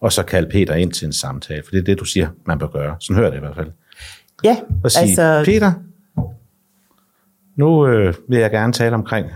og 0.00 0.12
så 0.12 0.22
kalde 0.22 0.50
Peter 0.50 0.74
ind 0.74 0.92
til 0.92 1.06
en 1.06 1.12
samtale, 1.12 1.62
for 1.64 1.70
det 1.70 1.78
er 1.78 1.84
det, 1.84 2.00
du 2.00 2.04
siger, 2.04 2.28
man 2.46 2.58
bør 2.58 2.66
gøre. 2.66 2.96
Sådan 3.00 3.16
hører 3.16 3.30
det 3.30 3.36
i 3.36 3.40
hvert 3.40 3.56
fald. 3.56 3.70
Ja, 4.44 4.56
Og 4.84 4.90
sige, 4.90 5.02
altså. 5.02 5.42
Peter, 5.44 5.72
nu 7.56 7.86
øh, 7.86 8.14
vil 8.28 8.38
jeg 8.38 8.50
gerne 8.50 8.72
tale 8.72 8.94
omkring 8.94 9.26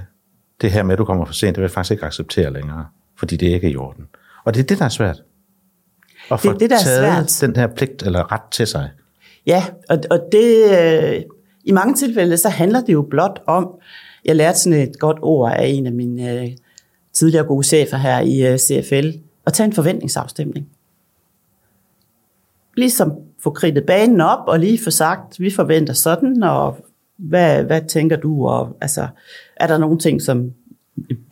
det 0.61 0.71
her 0.71 0.83
med, 0.83 0.93
at 0.93 0.99
du 0.99 1.05
kommer 1.05 1.25
for 1.25 1.35
sent. 1.35 1.57
Det 1.57 1.61
vil 1.63 1.65
jeg 1.67 1.71
faktisk 1.71 1.93
ikke 1.93 2.07
acceptere 2.07 2.53
længere, 2.53 2.87
fordi 3.19 3.37
det 3.37 3.49
er 3.51 3.55
ikke 3.55 3.71
i 3.71 3.77
orden. 3.77 4.07
Og 4.45 4.55
det 4.55 4.61
er 4.61 4.65
det, 4.65 4.79
der 4.79 4.85
er 4.85 4.89
svært. 4.89 5.23
Få 6.29 6.37
Det 6.37 6.49
er 6.49 6.59
det, 6.59 6.71
der 6.71 6.77
er 6.77 6.81
taget 6.81 7.31
svært. 7.31 7.49
den 7.49 7.57
her 7.57 7.67
pligt 7.67 8.03
eller 8.03 8.33
ret 8.33 8.51
til 8.51 8.67
sig. 8.67 8.91
Ja, 9.47 9.65
og, 9.89 9.99
og 10.11 10.21
det, 10.33 10.65
øh, 10.81 11.23
i 11.65 11.73
mange 11.73 11.95
tilfælde, 11.95 12.37
så 12.37 12.49
handler 12.49 12.81
det 12.81 12.93
jo 12.93 13.03
blot 13.03 13.43
om, 13.47 13.69
jeg 14.25 14.37
lærte 14.37 14.59
sådan 14.59 14.79
et 14.79 14.99
godt 14.99 15.19
ord 15.23 15.53
af 15.53 15.67
en 15.67 15.87
af 15.87 15.93
mine 15.93 16.33
øh, 16.33 16.49
tidligere 17.13 17.45
gode 17.47 17.67
chefer 17.67 17.97
her 17.97 18.21
i 18.21 18.47
øh, 18.47 18.59
CFL, 18.59 19.11
at 19.47 19.53
tage 19.53 19.65
en 19.65 19.73
forventningsafstemning. 19.73 20.69
Ligesom 22.77 23.13
få 23.43 23.51
kridtet 23.51 23.87
banen 23.87 24.21
op, 24.21 24.49
og 24.49 24.59
lige 24.59 24.79
få 24.85 24.91
sagt, 24.91 25.41
vi 25.41 25.51
forventer 25.51 25.93
sådan, 25.93 26.43
og 26.43 26.77
hvad, 27.17 27.65
hvad 27.65 27.83
tænker 27.89 28.17
du, 28.17 28.49
og 28.49 28.77
altså, 28.81 29.09
er 29.57 29.67
der 29.67 29.79
nogle 29.79 29.99
ting, 29.99 30.23
som 30.23 30.53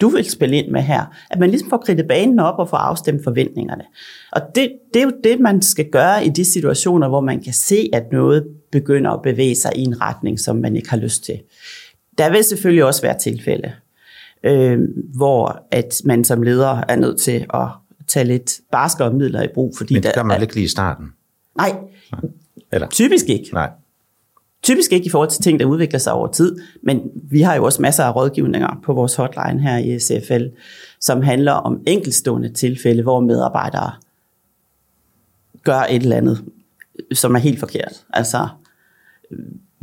du 0.00 0.08
vil 0.08 0.30
spille 0.30 0.56
ind 0.56 0.70
med 0.70 0.82
her? 0.82 1.04
At 1.30 1.38
man 1.38 1.50
ligesom 1.50 1.70
får 1.70 1.76
kridtet 1.76 2.08
banen 2.08 2.38
op 2.38 2.58
og 2.58 2.68
får 2.68 2.76
afstemt 2.76 3.24
forventningerne. 3.24 3.84
Og 4.32 4.40
det, 4.54 4.72
det 4.94 5.00
er 5.00 5.04
jo 5.04 5.12
det, 5.24 5.40
man 5.40 5.62
skal 5.62 5.90
gøre 5.90 6.26
i 6.26 6.28
de 6.28 6.44
situationer, 6.44 7.08
hvor 7.08 7.20
man 7.20 7.42
kan 7.42 7.52
se, 7.52 7.90
at 7.92 8.12
noget 8.12 8.46
begynder 8.72 9.10
at 9.10 9.22
bevæge 9.22 9.54
sig 9.54 9.72
i 9.76 9.82
en 9.82 10.00
retning, 10.00 10.40
som 10.40 10.56
man 10.56 10.76
ikke 10.76 10.90
har 10.90 10.96
lyst 10.96 11.24
til. 11.24 11.40
Der 12.18 12.30
vil 12.30 12.44
selvfølgelig 12.44 12.84
også 12.84 13.02
være 13.02 13.18
tilfælde, 13.18 13.72
øh, 14.44 14.78
hvor 15.14 15.66
at 15.70 15.94
man 16.04 16.24
som 16.24 16.42
leder 16.42 16.84
er 16.88 16.96
nødt 16.96 17.20
til 17.20 17.46
at 17.54 17.68
tage 18.06 18.24
lidt 18.24 18.60
barskere 18.72 19.12
midler 19.12 19.42
i 19.42 19.48
brug. 19.54 19.74
Fordi 19.76 19.94
Men 19.94 20.02
det 20.02 20.08
der, 20.08 20.20
gør 20.20 20.26
man 20.26 20.34
vel 20.34 20.42
ikke 20.42 20.54
lige 20.54 20.64
i 20.64 20.68
starten. 20.68 21.06
Nej, 21.56 21.76
Eller? 22.72 22.88
typisk 22.88 23.28
ikke. 23.28 23.50
Nej. 23.52 23.70
Typisk 24.66 24.92
ikke 24.92 25.06
i 25.06 25.10
forhold 25.10 25.30
til 25.30 25.42
ting, 25.42 25.60
der 25.60 25.66
udvikler 25.66 25.98
sig 25.98 26.12
over 26.12 26.26
tid, 26.26 26.56
men 26.82 27.10
vi 27.14 27.40
har 27.40 27.54
jo 27.54 27.64
også 27.64 27.82
masser 27.82 28.04
af 28.04 28.16
rådgivninger 28.16 28.80
på 28.84 28.92
vores 28.92 29.14
hotline 29.14 29.60
her 29.60 29.78
i 29.78 29.98
CFL, 29.98 30.44
som 31.00 31.22
handler 31.22 31.52
om 31.52 31.82
enkeltstående 31.86 32.48
tilfælde, 32.52 33.02
hvor 33.02 33.20
medarbejdere 33.20 33.90
gør 35.64 35.80
et 35.90 36.02
eller 36.02 36.16
andet, 36.16 36.44
som 37.12 37.34
er 37.34 37.38
helt 37.38 37.60
forkert. 37.60 38.04
Altså 38.12 38.48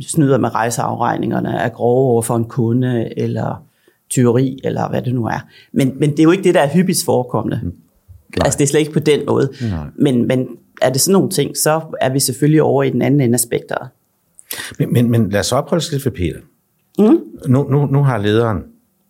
snyder 0.00 0.38
med 0.38 0.54
rejseafregningerne, 0.54 1.58
er 1.58 1.68
grove 1.68 2.10
over 2.10 2.22
for 2.22 2.36
en 2.36 2.44
kunde, 2.44 3.18
eller 3.18 3.64
tyveri, 4.10 4.58
eller 4.64 4.88
hvad 4.88 5.02
det 5.02 5.14
nu 5.14 5.26
er. 5.26 5.46
Men, 5.72 5.92
men 5.98 6.10
det 6.10 6.18
er 6.18 6.24
jo 6.24 6.30
ikke 6.30 6.44
det, 6.44 6.54
der 6.54 6.60
er 6.60 6.68
hyppigst 6.68 7.04
forekommende. 7.04 7.60
Nej. 7.64 7.72
Altså 8.44 8.58
det 8.58 8.64
er 8.64 8.68
slet 8.68 8.80
ikke 8.80 8.92
på 8.92 8.98
den 8.98 9.26
måde. 9.26 9.50
Nej. 9.70 9.86
Men, 9.96 10.26
men 10.26 10.48
er 10.82 10.90
det 10.90 11.00
sådan 11.00 11.12
nogle 11.12 11.30
ting, 11.30 11.56
så 11.56 11.80
er 12.00 12.12
vi 12.12 12.20
selvfølgelig 12.20 12.62
over 12.62 12.82
i 12.82 12.90
den 12.90 13.02
anden 13.02 13.20
ende 13.20 13.34
af 13.34 13.40
spektret. 13.40 13.88
Men, 14.78 14.92
men, 14.92 15.10
men 15.10 15.30
lad 15.30 15.40
os 15.40 15.52
opholde 15.52 15.80
os 15.80 15.92
lidt 15.92 16.04
ved 16.04 16.12
Peter. 16.12 16.40
Mm. 16.98 17.18
Nu, 17.46 17.68
nu, 17.70 17.86
nu 17.86 18.02
har 18.02 18.18
lederen 18.18 18.64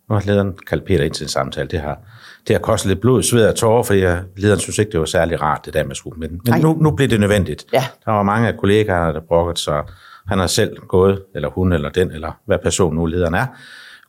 nu 0.09 0.15
har 0.15 0.23
lederen 0.25 0.53
kaldt 0.67 0.85
Peter 0.85 1.03
ind 1.03 1.13
til 1.13 1.23
en 1.23 1.29
samtale. 1.29 1.67
Det 1.67 1.79
har, 1.79 1.99
det 2.47 2.55
har 2.55 2.59
kostet 2.61 2.89
lidt 2.89 3.01
blod, 3.01 3.23
sved 3.23 3.47
og 3.47 3.55
tårer, 3.55 3.83
fordi 3.83 3.99
jeg, 3.99 4.23
lederen 4.37 4.59
synes 4.59 4.77
ikke, 4.77 4.91
det 4.91 4.99
var 4.99 5.05
særlig 5.05 5.41
rart, 5.41 5.65
det 5.65 5.73
der 5.73 5.83
med 5.83 5.95
skole. 5.95 6.19
Men, 6.19 6.41
men 6.45 6.53
Ej. 6.53 6.59
nu, 6.59 6.73
nu 6.73 6.91
blev 6.91 7.07
det 7.07 7.19
nødvendigt. 7.19 7.65
Ja. 7.73 7.83
Der 8.05 8.11
var 8.11 8.23
mange 8.23 8.47
af 8.47 8.57
kollegaerne, 8.57 9.13
der 9.13 9.21
brokkede 9.27 9.59
sig. 9.59 9.83
Han 10.27 10.39
har 10.39 10.47
selv 10.47 10.77
gået, 10.77 11.23
eller 11.35 11.49
hun, 11.49 11.73
eller 11.73 11.89
den, 11.89 12.11
eller 12.11 12.31
hvad 12.45 12.57
person 12.63 12.95
nu 12.95 13.05
lederen 13.05 13.33
er, 13.33 13.45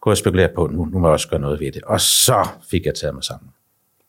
gået 0.00 0.12
og 0.12 0.18
spekuleret 0.18 0.50
på, 0.54 0.66
nu, 0.66 0.84
nu 0.84 0.98
må 0.98 1.06
jeg 1.06 1.12
også 1.12 1.28
gøre 1.28 1.40
noget 1.40 1.60
ved 1.60 1.72
det. 1.72 1.82
Og 1.82 2.00
så 2.00 2.48
fik 2.70 2.86
jeg 2.86 2.94
taget 2.94 3.14
mig 3.14 3.24
sammen. 3.24 3.50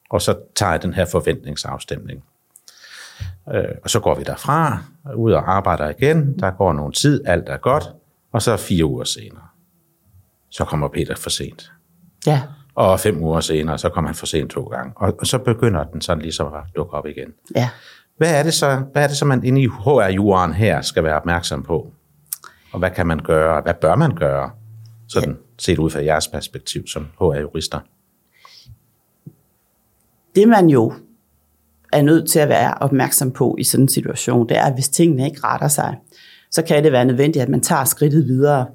Og 0.09 0.21
så 0.21 0.35
tager 0.55 0.71
jeg 0.71 0.83
den 0.83 0.93
her 0.93 1.05
forventningsafstemning. 1.05 2.23
Øh, 3.53 3.63
og 3.83 3.89
så 3.89 3.99
går 3.99 4.15
vi 4.15 4.23
derfra, 4.23 4.83
ud 5.15 5.31
og 5.31 5.55
arbejder 5.55 5.89
igen. 5.89 6.39
Der 6.39 6.51
går 6.51 6.73
nogle 6.73 6.93
tid, 6.93 7.27
alt 7.27 7.49
er 7.49 7.57
godt. 7.57 7.83
Og 8.31 8.41
så 8.41 8.57
fire 8.57 8.85
uger 8.85 9.03
senere, 9.03 9.47
så 10.49 10.65
kommer 10.65 10.87
Peter 10.87 11.15
for 11.15 11.29
sent. 11.29 11.71
Ja. 12.27 12.41
Og 12.75 12.99
fem 12.99 13.23
uger 13.23 13.39
senere, 13.39 13.77
så 13.77 13.89
kommer 13.89 14.07
han 14.07 14.15
for 14.15 14.25
sent 14.25 14.51
to 14.51 14.63
gange. 14.63 14.93
Og, 14.95 15.15
og 15.19 15.27
så 15.27 15.37
begynder 15.37 15.83
den 15.83 16.01
sådan 16.01 16.21
ligesom 16.21 16.47
at 16.53 16.61
dukke 16.75 16.93
op 16.93 17.05
igen. 17.05 17.33
Ja. 17.55 17.69
Hvad 18.17 18.39
er 18.39 18.43
det 18.43 18.53
så, 18.53 18.83
hvad 18.91 19.03
er 19.03 19.07
det 19.07 19.17
så 19.17 19.25
man 19.25 19.43
inde 19.43 19.61
i 19.61 19.67
HR-juraen 19.67 20.53
her 20.53 20.81
skal 20.81 21.03
være 21.03 21.15
opmærksom 21.15 21.63
på? 21.63 21.91
Og 22.71 22.79
hvad 22.79 22.91
kan 22.91 23.07
man 23.07 23.19
gøre? 23.19 23.61
Hvad 23.61 23.73
bør 23.73 23.95
man 23.95 24.15
gøre? 24.15 24.51
Sådan 25.07 25.37
set 25.57 25.79
ud 25.79 25.89
fra 25.89 26.03
jeres 26.03 26.27
perspektiv 26.27 26.87
som 26.87 27.07
HR-jurister. 27.19 27.79
Det 30.35 30.47
man 30.47 30.69
jo 30.69 30.93
er 31.93 32.01
nødt 32.01 32.29
til 32.29 32.39
at 32.39 32.49
være 32.49 32.73
opmærksom 32.73 33.31
på 33.31 33.55
i 33.59 33.63
sådan 33.63 33.83
en 33.83 33.89
situation, 33.89 34.49
det 34.49 34.57
er, 34.57 34.63
at 34.63 34.73
hvis 34.73 34.89
tingene 34.89 35.25
ikke 35.25 35.39
retter 35.43 35.67
sig, 35.67 35.95
så 36.51 36.61
kan 36.61 36.83
det 36.83 36.91
være 36.91 37.05
nødvendigt, 37.05 37.43
at 37.43 37.49
man 37.49 37.61
tager 37.61 37.85
skridtet 37.85 38.27
videre, 38.27 38.65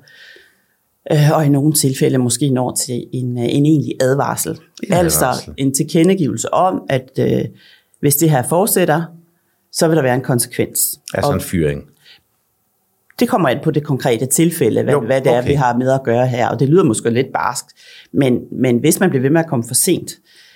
øh, 1.13 1.31
og 1.35 1.47
i 1.47 1.49
nogle 1.49 1.73
tilfælde 1.73 2.19
måske 2.19 2.51
når 2.51 2.75
til 2.75 3.05
en, 3.13 3.39
øh, 3.39 3.45
en 3.45 3.67
egentlig 3.67 3.95
advarsel. 4.01 4.59
En 4.83 4.93
altså 4.93 5.25
advarsel. 5.27 5.55
en 5.57 5.75
tilkendegivelse 5.75 6.55
om, 6.55 6.83
at 6.89 7.11
øh, 7.19 7.45
hvis 8.01 8.17
det 8.17 8.31
her 8.31 8.43
fortsætter, 8.43 9.03
så 9.73 9.89
vil 9.89 9.97
der 9.97 10.03
være 10.03 10.15
en 10.15 10.21
konsekvens. 10.21 11.01
Altså 11.15 11.29
og 11.29 11.35
en 11.35 11.41
fyring. 11.41 11.83
det 13.21 13.29
kommer 13.29 13.49
ind 13.49 13.61
på 13.61 13.71
det 13.71 13.85
konkrete 13.85 14.27
tilfælde, 14.27 14.83
hvad, 14.83 14.95
Jo, 14.95 15.01
hvad 15.01 15.21
det 15.21 15.33
er, 15.33 15.39
okay. 15.39 15.49
vi 15.49 15.55
har 15.55 15.77
med 15.77 15.93
at 15.93 16.03
gøre 16.05 16.27
her, 16.27 16.49
og 16.49 16.61
det 16.61 16.69
lyder 16.69 16.85
måske 16.85 17.11
lidt 17.11 17.33
barskt, 17.33 17.69
men, 18.13 18.41
men 18.53 18.79
hvis 18.79 19.01
man 19.01 19.11
bliver 19.11 19.23
ved 19.23 19.31
med 19.31 19.41
at 19.41 19.47
komme 19.47 19.65
for 19.69 19.75
sent, 19.75 20.13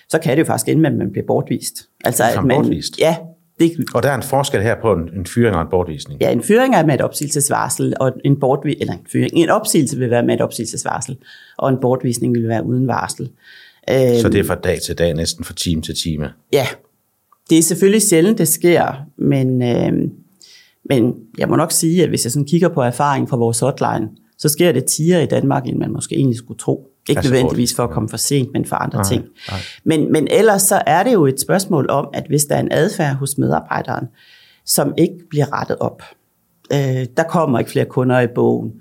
så 0.09 0.19
kan 0.19 0.37
det 0.37 0.39
jo 0.43 0.47
faktisk 0.47 0.69
ende 0.69 0.83
med, 0.83 0.91
at 0.91 0.97
man 0.97 1.13
bliver 1.13 1.27
bortvist. 1.27 1.89
Altså, 2.05 2.25
at 2.39 2.45
man, 2.45 2.57
bortvist? 2.57 2.99
Ja, 2.99 3.17
det, 3.61 3.73
Og 3.95 4.03
der 4.03 4.11
er 4.11 4.15
en 4.15 4.23
forskel 4.23 4.63
her 4.63 4.77
på 4.83 4.93
en, 4.93 5.09
en 5.19 5.27
fyring 5.27 5.57
og 5.57 5.63
en 5.63 5.69
bortvisning. 5.71 6.21
ja, 6.21 6.33
en 6.33 6.43
fyring 6.43 6.75
er 6.75 6.87
med 6.87 6.95
et 6.95 7.01
opsigelsesvarsel, 7.01 7.95
og 8.01 8.13
en, 8.25 8.41
bortvi, 8.41 8.77
eller 8.81 8.93
en, 8.93 9.07
fyring, 9.13 9.31
en 9.35 9.49
opsigelse 9.49 9.99
vil 9.99 10.11
være 10.11 10.23
med 10.23 10.35
et 10.35 10.41
opsigelsesvarsel, 10.41 11.17
og 11.59 11.69
en 11.71 11.77
bortvisning 11.81 12.35
vil 12.35 12.49
være 12.49 12.65
uden 12.65 12.87
varsel. 12.87 13.31
Øhm, 13.91 14.21
Så 14.23 14.29
det 14.29 14.41
er 14.41 14.45
fra 14.45 14.55
dag 14.55 14.81
til 14.81 14.99
dag, 14.99 15.15
næsten 15.15 15.45
fra 15.45 15.55
time 15.55 15.83
til 15.83 15.95
time. 15.95 16.31
Ja, 16.53 16.67
det 17.51 17.59
er 17.59 17.63
selvfølgelig 17.63 18.03
sjældent, 18.03 18.39
det 18.39 18.49
sker, 18.49 18.93
men, 19.19 19.63
øh, 19.63 19.93
men 20.89 21.15
jeg 21.39 21.49
må 21.49 21.57
nok 21.57 21.73
sige, 21.73 22.03
at 22.03 22.09
hvis 22.09 22.25
jeg 22.25 22.33
sådan 22.33 22.47
kigger 22.47 22.69
på 22.69 22.83
erfaring 22.83 23.29
fra 23.29 23.37
vores 23.37 23.61
hotline, 23.61 24.09
så 24.39 24.49
sker 24.49 24.73
det 24.73 24.85
tiere 24.85 25.23
i 25.23 25.27
Danmark, 25.27 25.67
end 25.67 25.79
man 25.79 25.93
måske 25.93 26.15
egentlig 26.15 26.39
skulle 26.39 26.59
tro. 26.59 26.89
Ikke 27.09 27.19
Altså, 27.19 27.33
nødvendigvis 27.33 27.75
for 27.75 27.85
at 27.85 27.91
komme 27.91 28.09
for 28.09 28.17
sent, 28.17 28.53
men 28.53 28.65
for 28.65 28.77
andre 28.77 28.99
Nej, 28.99 29.09
ting. 29.09 29.25
nej. 29.49 29.59
Men, 29.85 30.13
men 30.13 30.29
ellers 30.31 30.63
så 30.63 30.83
er 30.87 31.03
det 31.03 31.13
jo 31.13 31.27
et 31.27 31.41
spørgsmål 31.41 31.91
om, 31.91 32.09
at 32.15 32.25
hvis 32.29 32.45
der 32.45 32.57
er 32.57 32.61
en 32.61 32.73
adfærd 32.73 33.15
hos 33.15 33.39
medarbejderen, 33.39 34.07
som 34.65 34.95
ikke 34.99 35.15
bliver 35.31 35.61
rettet 35.61 35.77
op, 35.79 36.03
øh, 36.73 37.07
der 37.17 37.23
kommer 37.29 37.59
ikke 37.59 37.71
flere 37.71 37.85
kunder 37.85 38.21
i 38.21 38.27
bogen, 38.35 38.73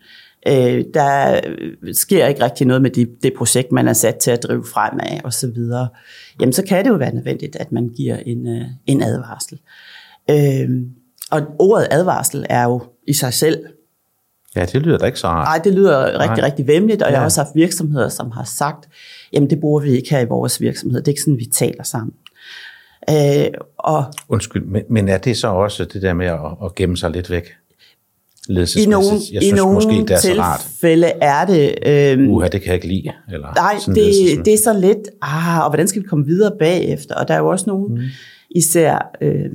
øh, 0.47 0.83
der 0.93 1.39
sker 1.93 2.27
ikke 2.27 2.43
rigtig 2.43 2.67
noget 2.67 2.81
med 2.81 2.89
det, 2.89 3.09
det 3.23 3.33
projekt, 3.37 3.71
man 3.71 3.87
er 3.87 3.93
sat 3.93 4.15
til 4.15 4.31
at 4.31 4.43
drive 4.43 4.65
fremad 4.73 5.19
og 5.23 5.33
så 5.33 5.51
videre, 5.55 5.87
jamen 6.41 6.53
så 6.53 6.63
kan 6.63 6.85
det 6.85 6.91
jo 6.91 6.95
være 6.95 7.15
nødvendigt, 7.15 7.55
at 7.55 7.71
man 7.71 7.89
giver 7.89 8.17
en, 8.17 8.47
øh, 8.47 8.65
en 8.85 9.03
advarsel. 9.03 9.59
Øh, 10.29 10.69
og 11.31 11.41
ordet 11.59 11.87
advarsel 11.91 12.45
er 12.49 12.63
jo 12.63 12.81
i 13.07 13.13
sig 13.13 13.33
selv 13.33 13.65
Ja, 14.55 14.65
det 14.65 14.81
lyder 14.81 14.97
da 14.97 15.05
ikke 15.05 15.19
så 15.19 15.27
rart. 15.27 15.47
Nej, 15.47 15.61
det 15.63 15.73
lyder 15.73 16.05
rigtig, 16.05 16.37
Nej. 16.37 16.45
rigtig 16.45 16.67
vemmeligt, 16.67 17.01
og 17.01 17.07
jeg 17.07 17.13
Ja. 17.13 17.17
har 17.19 17.25
også 17.25 17.43
haft 17.43 17.55
virksomheder, 17.55 18.09
som 18.09 18.31
har 18.31 18.43
sagt, 18.43 18.89
jamen 19.33 19.49
det 19.49 19.59
bruger 19.59 19.81
vi 19.81 19.89
ikke 19.89 20.09
her 20.09 20.19
i 20.19 20.25
vores 20.25 20.61
virksomhed, 20.61 20.99
det 20.99 21.07
er 21.07 21.11
ikke 21.11 21.21
sådan, 21.21 21.37
vi 21.39 21.45
taler 21.45 21.83
sammen. 21.83 22.13
Øh, 23.09 23.45
og 23.77 24.03
Undskyld, 24.29 24.65
men, 24.65 24.83
men 24.89 25.09
er 25.09 25.17
det 25.17 25.37
så 25.37 25.47
også 25.47 25.85
det 25.85 26.01
der 26.01 26.13
med 26.13 26.25
at, 26.25 26.39
at 26.65 26.75
gemme 26.75 26.97
sig 26.97 27.11
lidt 27.11 27.29
væk? 27.29 27.43
i 28.49 28.85
nogle, 28.85 29.07
jeg 29.33 29.43
i 29.43 29.45
synes 29.45 29.53
nogle 29.61 29.73
måske, 29.73 29.89
det 29.89 30.11
er 30.11 30.17
så 30.17 30.33
rart. 30.39 30.59
tilfælde 30.59 31.07
er 31.21 31.45
det... 31.45 31.75
Øh, 31.85 32.29
Uha, 32.29 32.47
det 32.47 32.61
kan 32.61 32.67
jeg 32.67 32.75
ikke 32.75 32.87
lide. 32.87 33.11
Eller 33.33 33.53
Nej, 33.55 33.79
sådan 33.79 33.95
det, 33.95 34.45
det 34.45 34.53
er 34.53 34.57
så 34.57 34.73
lidt, 34.79 34.97
ah, 35.21 35.63
og 35.63 35.69
hvordan 35.69 35.87
skal 35.87 36.01
vi 36.01 36.07
komme 36.07 36.25
videre 36.25 36.51
bagefter? 36.59 37.15
Og 37.15 37.27
der 37.27 37.33
er 37.33 37.37
jo 37.37 37.47
også 37.47 37.65
nogle, 37.67 37.95
mm. 37.95 38.01
især 38.51 39.11
øh, 39.21 39.45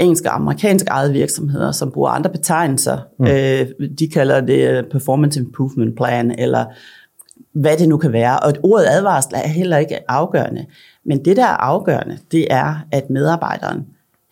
engelske 0.00 0.28
og 0.28 0.34
amerikanske 0.34 0.88
ejede 0.88 1.12
virksomheder, 1.12 1.72
som 1.72 1.90
bruger 1.90 2.10
andre 2.10 2.30
betegnelser. 2.30 2.98
Mm. 3.18 3.26
Øh, 3.26 3.88
de 3.98 4.08
kalder 4.08 4.40
det 4.40 4.86
performance 4.90 5.40
improvement 5.40 5.96
plan, 5.96 6.30
eller 6.38 6.64
hvad 7.52 7.76
det 7.76 7.88
nu 7.88 7.96
kan 7.96 8.12
være. 8.12 8.40
Og 8.40 8.50
et 8.50 8.58
ordet 8.62 8.86
advarsel 8.90 9.32
er 9.34 9.48
heller 9.48 9.76
ikke 9.76 10.10
afgørende. 10.10 10.66
Men 11.04 11.24
det, 11.24 11.36
der 11.36 11.44
er 11.44 11.56
afgørende, 11.56 12.18
det 12.32 12.46
er, 12.50 12.74
at 12.92 13.10
medarbejderen 13.10 13.86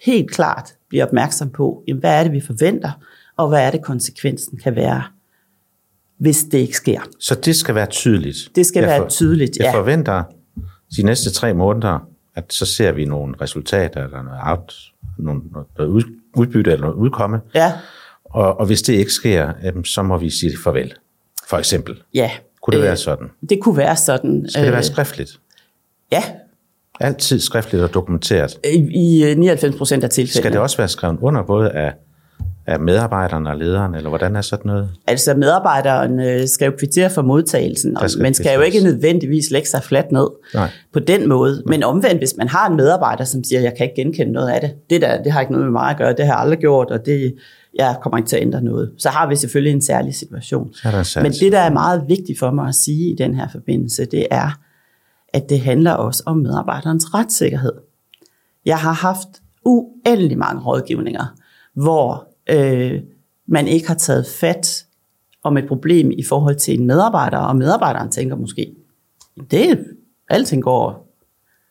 helt 0.04 0.30
klart 0.30 0.75
bliver 0.88 1.04
opmærksom 1.04 1.50
på, 1.50 1.83
jamen, 1.88 2.00
hvad 2.00 2.18
er 2.18 2.23
det, 2.23 2.33
vi 2.33 2.40
forventer, 2.40 2.90
og 3.37 3.49
hvad 3.49 3.66
er 3.66 3.71
det, 3.71 3.83
konsekvensen 3.83 4.59
kan 4.59 4.76
være, 4.76 5.02
hvis 6.18 6.44
det 6.44 6.59
ikke 6.59 6.76
sker. 6.76 7.00
Så 7.21 7.35
det 7.35 7.56
skal 7.56 7.75
være 7.75 7.87
tydeligt. 7.87 8.37
Det 8.54 8.66
skal 8.66 8.80
jeg 8.80 8.88
være 8.88 9.09
tydeligt, 9.09 9.56
Jeg 9.56 9.64
ja. 9.64 9.78
forventer 9.78 10.23
de 10.97 11.02
næste 11.02 11.30
tre 11.30 11.54
måneder, 11.54 12.09
at 12.34 12.52
så 12.52 12.66
ser 12.66 12.92
vi 12.92 13.04
nogle 13.04 13.34
resultater, 13.40 14.04
eller 14.04 14.22
noget, 14.22 14.38
out, 14.44 14.74
nogle, 15.18 15.40
noget 15.78 15.90
ud- 15.90 16.18
udbytte 16.36 16.70
eller 16.72 16.86
noget 16.86 16.96
udkomme. 16.96 17.40
Ja, 17.54 17.72
Og, 18.24 18.60
og 18.60 18.66
hvis 18.66 18.82
det 18.82 18.92
ikke 18.94 19.10
sker, 19.12 19.52
så 19.84 20.02
må 20.02 20.18
vi 20.18 20.30
sige 20.30 20.52
farvel. 20.64 20.94
For 21.48 21.56
eksempel. 21.58 22.02
ja. 22.14 22.30
Kunne 22.62 22.72
det 22.72 22.78
Øh, 22.80 22.84
være 22.86 22.96
sådan? 22.96 23.30
Det 23.50 23.58
kunne 23.62 23.76
være 23.76 23.96
sådan. 23.96 24.46
Skal 24.48 24.64
det 24.64 24.72
være 24.72 24.82
skriftligt? 24.82 25.40
Ja, 26.12 26.22
Altid 27.00 27.40
skriftligt 27.40 27.84
og 27.84 27.94
dokumenteret. 27.94 28.58
I, 28.64 28.76
i 29.30 29.34
99 29.34 29.76
procent 29.76 30.04
af 30.04 30.10
tilfældene. 30.10 30.42
Skal 30.42 30.52
det 30.52 30.60
også 30.60 30.76
være 30.76 30.88
skrevet 30.88 31.18
under 31.20 31.42
både 31.42 31.70
af, 31.70 31.92
af 32.66 32.80
medarbejderne 32.80 33.50
og 33.50 33.56
lederen, 33.56 33.94
eller 33.94 34.09
hvordan 34.09 34.37
er 34.37 34.40
sådan 34.40 34.68
noget? 34.71 34.90
Altså 35.06 35.35
medarbejderen 35.35 36.21
øh, 36.21 36.49
skal 36.49 36.66
jo 36.66 36.73
kvittere 36.78 37.11
for 37.11 37.23
modtagelsen, 37.23 37.99
og 37.99 38.11
skal 38.11 38.23
man 38.23 38.35
skal 38.35 38.54
jo 38.54 38.61
ikke 38.61 38.80
nødvendigvis 38.80 39.50
lægge 39.50 39.68
sig 39.68 39.83
fladt 39.83 40.12
ned 40.12 40.26
Nej. 40.54 40.68
på 40.92 40.99
den 40.99 41.28
måde. 41.28 41.62
Men 41.66 41.83
omvendt, 41.83 42.18
hvis 42.18 42.37
man 42.38 42.49
har 42.49 42.68
en 42.68 42.76
medarbejder, 42.76 43.25
som 43.25 43.44
siger, 43.44 43.61
jeg 43.61 43.75
kan 43.76 43.87
ikke 43.87 44.02
genkende 44.02 44.33
noget 44.33 44.49
af 44.49 44.61
det, 44.61 44.75
det, 44.90 45.02
der, 45.02 45.23
det 45.23 45.33
har 45.33 45.40
ikke 45.40 45.52
noget 45.52 45.66
med 45.66 45.73
mig 45.73 45.90
at 45.90 45.97
gøre, 45.97 46.12
det 46.12 46.26
har 46.26 46.33
jeg 46.33 46.40
aldrig 46.40 46.59
gjort, 46.59 46.90
og 46.90 47.06
det, 47.06 47.35
jeg 47.75 47.97
kommer 48.02 48.16
ikke 48.16 48.28
til 48.28 48.37
at 48.37 48.42
ændre 48.42 48.62
noget. 48.62 48.92
Så 48.99 49.09
har 49.09 49.28
vi 49.28 49.37
selvfølgelig 49.37 49.73
en 49.73 49.83
særlig 49.83 50.14
situation. 50.14 50.66
En 50.66 51.04
særlig 51.04 51.30
Men 51.30 51.33
det, 51.33 51.52
der 51.52 51.59
er 51.59 51.71
meget 51.71 52.04
vigtigt 52.09 52.38
for 52.38 52.50
mig 52.50 52.68
at 52.68 52.75
sige 52.75 53.11
i 53.11 53.14
den 53.14 53.35
her 53.35 53.49
forbindelse, 53.52 54.04
det 54.04 54.26
er, 54.30 54.59
at 55.33 55.49
det 55.49 55.61
handler 55.61 55.92
også 55.92 56.23
om 56.26 56.37
medarbejderens 56.37 57.14
retssikkerhed. 57.14 57.73
Jeg 58.66 58.78
har 58.78 58.92
haft 58.92 59.28
uendelig 59.64 60.38
mange 60.38 60.62
rådgivninger, 60.62 61.25
hvor 61.75 62.33
øh, 62.50 63.00
man 63.46 63.68
ikke 63.68 63.88
har 63.88 63.94
taget 63.94 64.26
fat 64.26 64.84
om 65.42 65.56
et 65.56 65.68
problem 65.68 66.10
i 66.10 66.22
forhold 66.22 66.56
til 66.56 66.80
en 66.80 66.86
medarbejder, 66.86 67.38
og 67.38 67.56
medarbejderen 67.56 68.10
tænker 68.10 68.36
måske, 68.36 68.74
det 69.50 69.86
alting 70.28 70.62
går 70.62 71.14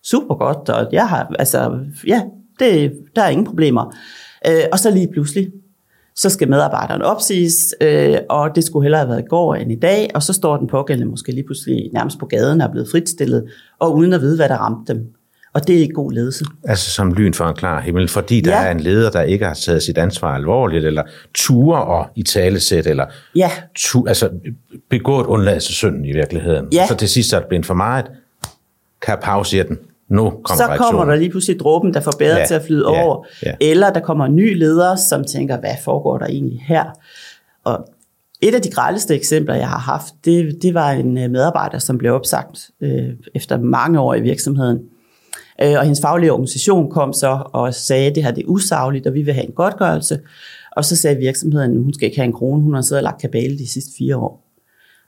super 0.04 0.36
godt, 0.36 0.70
og 0.70 0.90
jeg 0.92 1.10
har, 1.10 1.36
altså, 1.40 1.80
ja, 2.08 2.22
det, 2.60 2.94
der 3.16 3.22
er 3.22 3.30
ingen 3.30 3.46
problemer. 3.46 3.96
Øh, 4.48 4.64
og 4.72 4.80
så 4.80 4.92
lige 4.92 5.10
pludselig, 5.12 5.52
så 6.16 6.30
skal 6.30 6.50
medarbejderen 6.50 7.02
opsiges, 7.02 7.76
øh, 7.82 8.18
og 8.30 8.56
det 8.56 8.64
skulle 8.64 8.84
hellere 8.84 9.00
have 9.00 9.10
været 9.10 9.24
i 9.24 9.30
går 9.30 9.56
end 9.56 9.72
i 9.72 9.80
dag, 9.80 10.10
og 10.16 10.24
så 10.24 10.34
står 10.34 10.58
den 10.58 10.68
pågældende 10.68 11.10
måske 11.10 11.32
lige 11.32 11.46
pludselig 11.46 11.90
nærmest 11.94 12.20
på 12.20 12.26
gaden 12.26 12.62
og 12.62 12.68
er 12.68 12.72
blevet 12.72 12.90
fritstillet, 12.92 13.50
og 13.80 13.96
uden 13.96 14.14
at 14.14 14.22
vide, 14.22 14.36
hvad 14.36 14.50
der 14.50 14.58
ramte 14.58 14.94
dem. 14.94 15.14
Og 15.54 15.68
det 15.68 15.76
er 15.76 15.80
ikke 15.80 15.94
god 15.94 16.12
ledelse. 16.12 16.46
Altså 16.64 16.90
som 16.92 17.14
lyn 17.14 17.34
for 17.34 17.46
en 17.46 17.56
klar 17.56 17.82
himmel, 17.82 18.08
fordi 18.10 18.42
der 18.42 18.52
Ja. 18.62 18.68
er 18.68 18.72
en 18.72 18.80
leder, 18.80 19.10
der 19.12 19.22
ikke 19.22 19.46
har 19.46 19.54
taget 19.54 19.84
sit 19.84 19.98
ansvar 19.98 20.36
alvorligt, 20.36 20.86
eller 20.86 21.04
ture 21.34 21.84
og 21.84 22.08
i 22.16 22.24
talesæt, 22.24 22.88
eller 22.88 23.06
Ja, 23.36 23.52
tu, 23.76 24.06
altså 24.08 24.30
begået 24.90 25.26
undladelsessynden 25.26 26.06
i 26.06 26.12
virkeligheden. 26.12 26.68
Ja. 26.74 26.88
Så 26.88 26.96
til 26.96 27.10
sidst 27.10 27.34
er 27.34 27.40
det 27.40 27.48
blevet 27.48 27.66
for 27.66 27.74
meget. 27.74 28.06
Kan 29.02 29.18
pause 29.22 29.64
den. 29.64 29.78
Nu 30.10 30.24
kommer 30.30 30.44
så 30.64 30.64
reaktionen. 30.68 30.92
kommer 30.92 31.06
der 31.14 31.16
lige 31.20 31.30
pludselig 31.30 31.60
dråben, 31.60 31.94
der 31.94 32.00
får 32.00 32.14
bedre 32.20 32.38
Ja, 32.40 32.46
til 32.46 32.54
at 32.54 32.62
flyde 32.68 32.86
ja, 32.92 33.04
over. 33.04 33.26
ja. 33.46 33.54
Eller 33.62 33.90
der 33.94 34.00
kommer 34.00 34.26
en 34.26 34.36
ny 34.36 34.58
leder, 34.60 34.96
som 34.96 35.24
tænker, 35.26 35.60
hvad 35.60 35.76
foregår 35.84 36.18
der 36.18 36.26
egentlig 36.26 36.66
her? 36.68 36.84
Og 37.64 37.88
et 38.42 38.56
af 38.56 38.62
de 38.62 38.72
grældeste 38.72 39.16
eksempler, 39.16 39.56
jeg 39.56 39.68
har 39.70 39.80
haft, 39.80 40.14
det, 40.26 40.58
det 40.62 40.74
var 40.74 40.90
en 40.92 41.18
øh, 41.18 41.30
medarbejder, 41.32 41.80
som 41.80 41.98
blev 41.98 42.14
opsagt 42.14 42.70
øh, 42.82 43.10
efter 43.36 43.58
mange 43.60 44.00
år 44.00 44.14
i 44.16 44.22
virksomheden. 44.22 44.80
Øh, 45.62 45.72
og 45.78 45.84
hendes 45.84 46.02
faglige 46.02 46.32
organisation 46.34 46.92
kom 46.92 47.14
så 47.14 47.44
og 47.54 47.74
sagde, 47.74 48.08
at 48.10 48.16
det 48.16 48.24
her 48.24 48.32
det 48.32 48.42
er 48.44 48.48
usagligt, 48.48 49.08
og 49.08 49.14
vi 49.14 49.22
vil 49.22 49.34
have 49.34 49.46
en 49.46 49.52
godtgørelse. 49.54 50.20
Og 50.72 50.86
så 50.86 50.96
sagde 50.96 51.18
virksomheden, 51.18 51.72
at 51.72 51.84
hun 51.84 51.94
skal 51.94 52.06
ikke 52.06 52.18
have 52.18 52.26
en 52.26 52.34
krone, 52.34 52.62
hun 52.64 52.74
har 52.74 52.82
siddet 52.82 52.98
og 53.00 53.04
lagt 53.04 53.22
kabale 53.22 53.58
de 53.58 53.68
sidste 53.68 53.92
fire 53.98 54.18
år. 54.18 54.44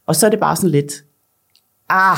Og 0.07 0.15
så 0.15 0.25
er 0.25 0.29
det 0.29 0.39
bare 0.39 0.55
sådan 0.55 0.69
lidt, 0.69 1.03
ah, 1.89 2.17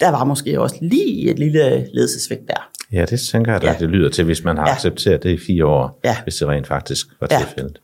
der 0.00 0.10
var 0.10 0.24
måske 0.24 0.60
også 0.60 0.76
lige 0.80 1.30
et 1.30 1.38
lille 1.38 1.86
ledelsesvægt 1.94 2.48
der. 2.48 2.70
Ja, 2.92 3.04
det 3.10 3.20
tænker 3.20 3.52
jeg 3.52 3.62
da, 3.62 3.66
Ja. 3.66 3.76
det 3.80 3.88
lyder 3.88 4.08
til, 4.10 4.24
hvis 4.24 4.44
man 4.44 4.56
har 4.56 4.66
Ja. 4.68 4.72
accepteret 4.74 5.22
det 5.22 5.30
i 5.30 5.38
fire 5.46 5.66
år, 5.66 6.00
Ja. 6.04 6.16
hvis 6.22 6.34
det 6.34 6.48
rent 6.48 6.66
faktisk 6.66 7.06
var 7.20 7.28
Ja. 7.30 7.38
tilfældet. 7.38 7.80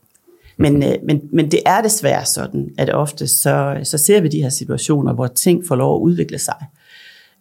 Men, 0.57 0.83
øh, 0.83 0.89
men, 1.03 1.21
men 1.33 1.51
det 1.51 1.59
er 1.65 1.81
desværre 1.81 2.25
sådan, 2.25 2.69
at 2.77 2.89
ofte 2.89 3.27
så, 3.27 3.77
så 3.83 3.97
ser 3.97 4.21
vi 4.21 4.27
de 4.27 4.41
her 4.41 4.49
situationer, 4.49 5.13
hvor 5.13 5.27
ting 5.27 5.67
får 5.67 5.75
lov 5.75 5.95
at 5.95 5.99
udvikle 6.01 6.37
sig. 6.39 6.55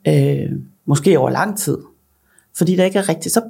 Øh, 0.08 0.50
måske 0.84 1.18
over 1.18 1.30
lang 1.30 1.58
tid. 1.58 1.78
Fordi 2.58 2.76
der 2.76 2.84
ikke 2.84 2.98
er 2.98 3.08
rigtigt, 3.08 3.34
så 3.34 3.42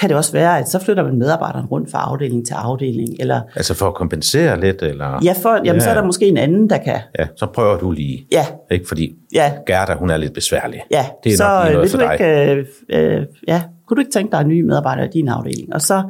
kan 0.00 0.08
det 0.08 0.16
også 0.16 0.32
være, 0.32 0.58
at 0.58 0.68
så 0.68 0.78
flytter 0.78 1.02
man 1.02 1.18
medarbejderen 1.18 1.66
rundt 1.66 1.90
fra 1.90 1.98
afdeling 1.98 2.46
til 2.46 2.54
afdeling. 2.54 3.16
Eller, 3.20 3.40
Altså 3.56 3.74
for 3.74 3.86
at 3.88 3.94
kompensere 3.94 4.60
lidt, 4.60 4.82
eller... 4.82 5.20
ja, 5.24 5.34
for, 5.42 5.60
jamen, 5.64 5.82
så 5.82 5.90
er 5.90 5.94
der 5.94 6.04
måske 6.04 6.26
en 6.26 6.36
anden, 6.36 6.70
der 6.70 6.78
kan. 6.78 7.00
ja, 7.18 7.26
så 7.36 7.46
prøver 7.46 7.78
du 7.78 7.90
lige. 7.90 8.26
Ja, 8.32 8.46
Ikke 8.70 8.88
fordi 8.88 9.16
ja, 9.34 9.52
Gerda, 9.66 9.94
hun 9.94 10.10
er 10.10 10.16
lidt 10.16 10.32
besværlig. 10.34 10.80
ja. 10.90 11.06
Det 11.24 11.32
er 11.32 11.36
så 11.36 11.44
nok 11.44 11.64
lige 11.64 11.70
øh, 11.70 11.74
noget 11.74 11.90
for 11.90 11.98
du 11.98 12.04
dig. 12.04 12.12
ikke, 12.12 12.52
øh, 12.88 13.16
øh, 13.20 13.26
ja, 13.48 13.62
kunne 13.86 13.94
du 13.96 14.00
ikke 14.00 14.12
tænke 14.12 14.32
dig 14.32 14.40
en 14.40 14.48
ny 14.48 14.60
medarbejder 14.62 15.04
i 15.04 15.08
din 15.12 15.28
afdeling? 15.28 15.74
Og 15.74 15.82
så, 15.82 16.02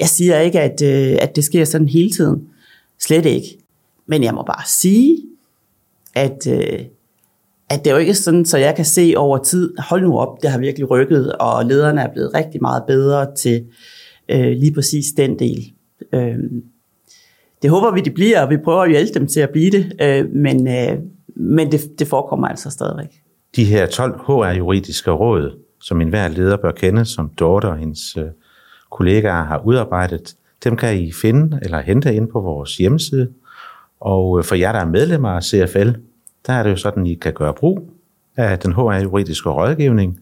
jeg 0.00 0.08
siger 0.08 0.38
ikke, 0.38 0.60
at, 0.60 0.82
øh, 0.82 1.16
at 1.20 1.36
det 1.36 1.44
sker 1.44 1.64
sådan 1.64 1.88
hele 1.88 2.10
tiden. 2.10 2.42
Slet 3.00 3.26
ikke. 3.26 3.46
Men 4.06 4.22
jeg 4.24 4.34
må 4.34 4.42
bare 4.42 4.62
sige, 4.66 5.18
at, 6.14 6.46
øh, 6.48 6.78
at 7.70 7.84
det 7.84 7.90
er 7.90 7.94
jo 7.94 8.00
ikke 8.00 8.14
sådan, 8.14 8.44
så 8.44 8.58
jeg 8.58 8.76
kan 8.76 8.84
se 8.84 9.14
over 9.16 9.38
tid, 9.38 9.74
hold 9.78 10.02
nu 10.02 10.18
op, 10.18 10.42
det 10.42 10.50
har 10.50 10.58
virkelig 10.58 10.90
rykket, 10.90 11.32
og 11.32 11.64
lederne 11.64 12.00
er 12.00 12.12
blevet 12.12 12.34
rigtig 12.34 12.62
meget 12.62 12.82
bedre 12.86 13.34
til 13.34 13.64
øh, 14.28 14.50
lige 14.50 14.74
præcis 14.74 15.06
den 15.16 15.38
del. 15.38 15.72
Øh, 16.12 16.34
det 17.62 17.70
håber 17.70 17.90
vi, 17.94 18.00
de 18.00 18.10
bliver, 18.10 18.42
og 18.42 18.50
vi 18.50 18.56
prøver 18.56 18.82
at 18.82 18.90
hjælpe 18.90 19.18
dem 19.18 19.26
til 19.26 19.40
at 19.40 19.50
blive 19.50 19.70
det, 19.70 19.92
øh, 20.02 20.30
men, 20.34 20.68
øh, 20.68 20.98
men 21.36 21.72
det, 21.72 21.98
det 21.98 22.08
forekommer 22.08 22.48
altså 22.48 22.70
stadigvæk. 22.70 23.20
De 23.56 23.64
her 23.64 23.86
12 23.86 24.20
HR-juridiske 24.20 25.10
råd, 25.10 25.58
som 25.80 26.00
enhver 26.00 26.28
leder 26.28 26.56
bør 26.56 26.72
kende, 26.72 27.04
som 27.04 27.30
Dorte 27.38 27.66
og 27.66 27.76
hendes 27.76 28.16
øh, 28.16 28.24
kollegaer 28.90 29.44
har 29.44 29.62
udarbejdet, 29.66 30.34
dem 30.64 30.76
kan 30.76 31.00
I 31.00 31.12
finde 31.12 31.58
eller 31.62 31.80
hente 31.80 32.14
ind 32.14 32.28
på 32.28 32.40
vores 32.40 32.76
hjemmeside. 32.76 33.28
Og 34.00 34.38
øh, 34.38 34.44
for 34.44 34.54
jer, 34.54 34.72
der 34.72 34.78
er 34.78 34.86
medlemmer 34.86 35.28
af 35.28 35.42
CFL, 35.42 35.90
der 36.46 36.52
er 36.52 36.62
det 36.62 36.70
jo 36.70 36.76
sådan, 36.76 37.06
I 37.06 37.14
kan 37.14 37.32
gøre 37.32 37.54
brug 37.54 37.90
af 38.36 38.58
den 38.58 38.72
HR-juridiske 38.72 39.48
rådgivning. 39.48 40.20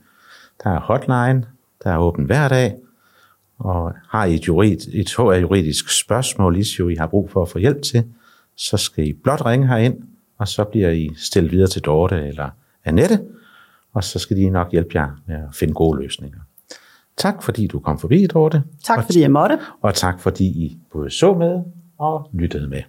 Der 0.65 0.71
er 0.71 0.81
hotline, 0.81 1.47
der 1.85 1.91
er 1.91 1.99
åben 1.99 2.25
hver 2.25 2.49
dag, 2.49 2.77
og 3.59 3.93
har 4.09 4.25
I 4.25 4.35
et, 4.35 4.49
jurid, 4.49 4.77
et 4.93 5.09
HR-juridisk 5.09 6.01
spørgsmål, 6.01 6.57
issue, 6.57 6.93
I 6.93 6.97
har 6.97 7.07
brug 7.07 7.31
for 7.31 7.43
at 7.43 7.49
få 7.49 7.59
hjælp 7.59 7.83
til, 7.83 8.05
så 8.57 8.77
skal 8.77 9.09
I 9.09 9.13
blot 9.13 9.47
ringe 9.47 9.69
herind, 9.69 10.03
og 10.39 10.49
så 10.49 10.65
bliver 10.65 10.91
I 10.91 11.11
stillet 11.17 11.53
videre 11.53 11.69
til 11.69 11.83
Dorte 11.83 12.27
eller 12.27 12.51
Annette, 12.85 13.21
og 13.93 14.05
så 14.05 14.19
skal 14.19 14.37
de 14.37 14.51
nok 14.51 14.73
hjælpe 14.73 14.91
jer 14.95 15.11
med 15.27 15.37
at 15.37 15.55
finde 15.55 15.75
gode 15.75 16.03
løsninger. 16.03 16.39
Tak 17.17 17.43
fordi 17.43 17.67
du 17.67 17.79
kom 17.79 17.99
forbi, 17.99 18.27
Dorte. 18.27 18.63
Tak 18.85 19.05
fordi 19.05 19.21
jeg 19.21 19.31
måtte. 19.31 19.59
og 19.83 19.95
tak 19.95 20.21
fordi 20.21 20.45
I 20.45 20.79
både 20.93 21.11
så 21.11 21.35
med 21.35 21.63
og 21.99 22.31
lyttede 22.33 22.69
med. 22.69 22.83